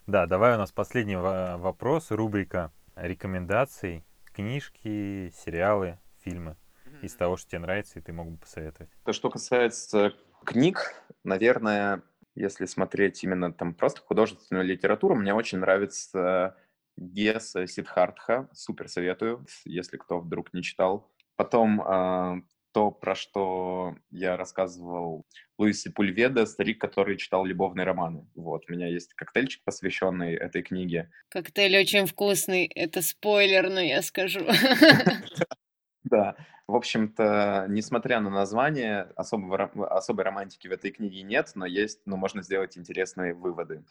Да, 0.08 0.26
давай 0.28 0.56
у 0.56 0.58
нас 0.58 0.72
последний 0.72 1.18
вопрос, 1.18 2.10
рубрика 2.10 2.72
рекомендаций, 2.96 4.06
книжки, 4.34 5.32
сериалы, 5.36 6.00
фильмы 6.24 6.56
из 7.02 7.16
того, 7.16 7.36
что 7.36 7.50
тебе 7.50 7.60
нравится, 7.60 8.00
и 8.00 8.02
ты 8.02 8.14
мог 8.14 8.30
бы 8.30 8.38
посоветовать. 8.38 8.90
То, 9.04 9.12
что 9.12 9.30
касается 9.30 10.14
книг, 10.46 10.96
наверное, 11.26 12.02
если 12.40 12.66
смотреть 12.66 13.22
именно 13.24 13.52
там 13.52 13.74
просто 13.74 14.02
художественную 14.02 14.66
литературу, 14.66 15.14
мне 15.16 15.34
очень 15.34 15.60
нравится 15.60 16.56
Геса 16.98 17.68
Сидхартха, 17.68 18.50
супер 18.54 18.88
советую, 18.88 19.46
если 19.66 19.98
кто 19.98 20.20
вдруг 20.20 20.54
не 20.54 20.64
читал. 20.64 21.12
Потом 21.36 21.82
э, 21.82 22.42
то, 22.72 22.92
про 22.92 23.16
что 23.16 23.96
я 24.10 24.38
рассказывал 24.38 25.26
Луисе 25.58 25.92
Пульведа, 25.92 26.46
старик, 26.46 26.80
который 26.80 27.18
читал 27.18 27.44
любовные 27.44 27.86
романы. 27.86 28.26
Вот, 28.36 28.64
у 28.70 28.72
меня 28.72 28.88
есть 28.88 29.14
коктейльчик, 29.16 29.62
посвященный 29.66 30.34
этой 30.34 30.62
книге. 30.62 31.12
Коктейль 31.30 31.78
очень 31.78 32.06
вкусный, 32.06 32.66
это 32.68 33.02
спойлер, 33.02 33.70
но 33.70 33.82
я 33.82 34.02
скажу. 34.02 34.42
Да, 36.04 36.36
в 36.68 36.76
общем-то, 36.76 37.66
несмотря 37.70 38.20
на 38.22 38.30
название, 38.30 39.02
особого, 39.16 39.66
особой 39.88 40.24
романтики 40.24 40.68
в 40.68 40.72
этой 40.72 40.92
книге 40.92 41.24
нет, 41.24 41.52
но 41.56 41.66
есть, 41.66 42.02
но 42.06 42.16
можно 42.16 42.42
сделать 42.42 42.78
интересные 42.78 43.34
выводы. 43.34 43.84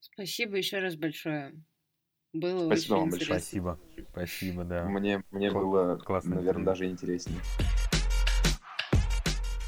Спасибо 0.00 0.56
еще 0.56 0.78
раз 0.80 0.96
большое. 0.96 1.54
Было 2.32 2.66
Спасибо 2.66 2.94
очень 2.94 3.00
вам 3.00 3.10
большое. 3.10 3.40
Спасибо. 3.40 3.80
Спасибо, 4.10 4.64
да. 4.64 4.84
Мне, 4.84 5.22
мне 5.30 5.48
Кла- 5.48 5.60
было, 5.60 5.96
классная 5.96 6.36
наверное, 6.36 6.54
книга. 6.64 6.70
даже 6.72 6.86
интереснее. 6.86 7.40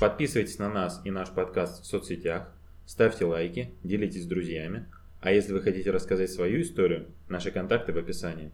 Подписывайтесь 0.01 0.59
на 0.59 0.69
нас 0.69 1.01
и 1.05 1.11
наш 1.11 1.31
подкаст 1.31 1.83
в 1.83 1.87
соцсетях, 1.87 2.53
ставьте 2.87 3.25
лайки, 3.25 3.75
делитесь 3.83 4.25
с 4.25 4.27
друзьями. 4.27 4.87
А 5.21 5.33
если 5.33 5.53
вы 5.53 5.61
хотите 5.61 5.91
рассказать 5.91 6.31
свою 6.31 6.61
историю, 6.61 7.13
наши 7.29 7.51
контакты 7.51 7.93
в 7.93 7.99
описании. 7.99 8.53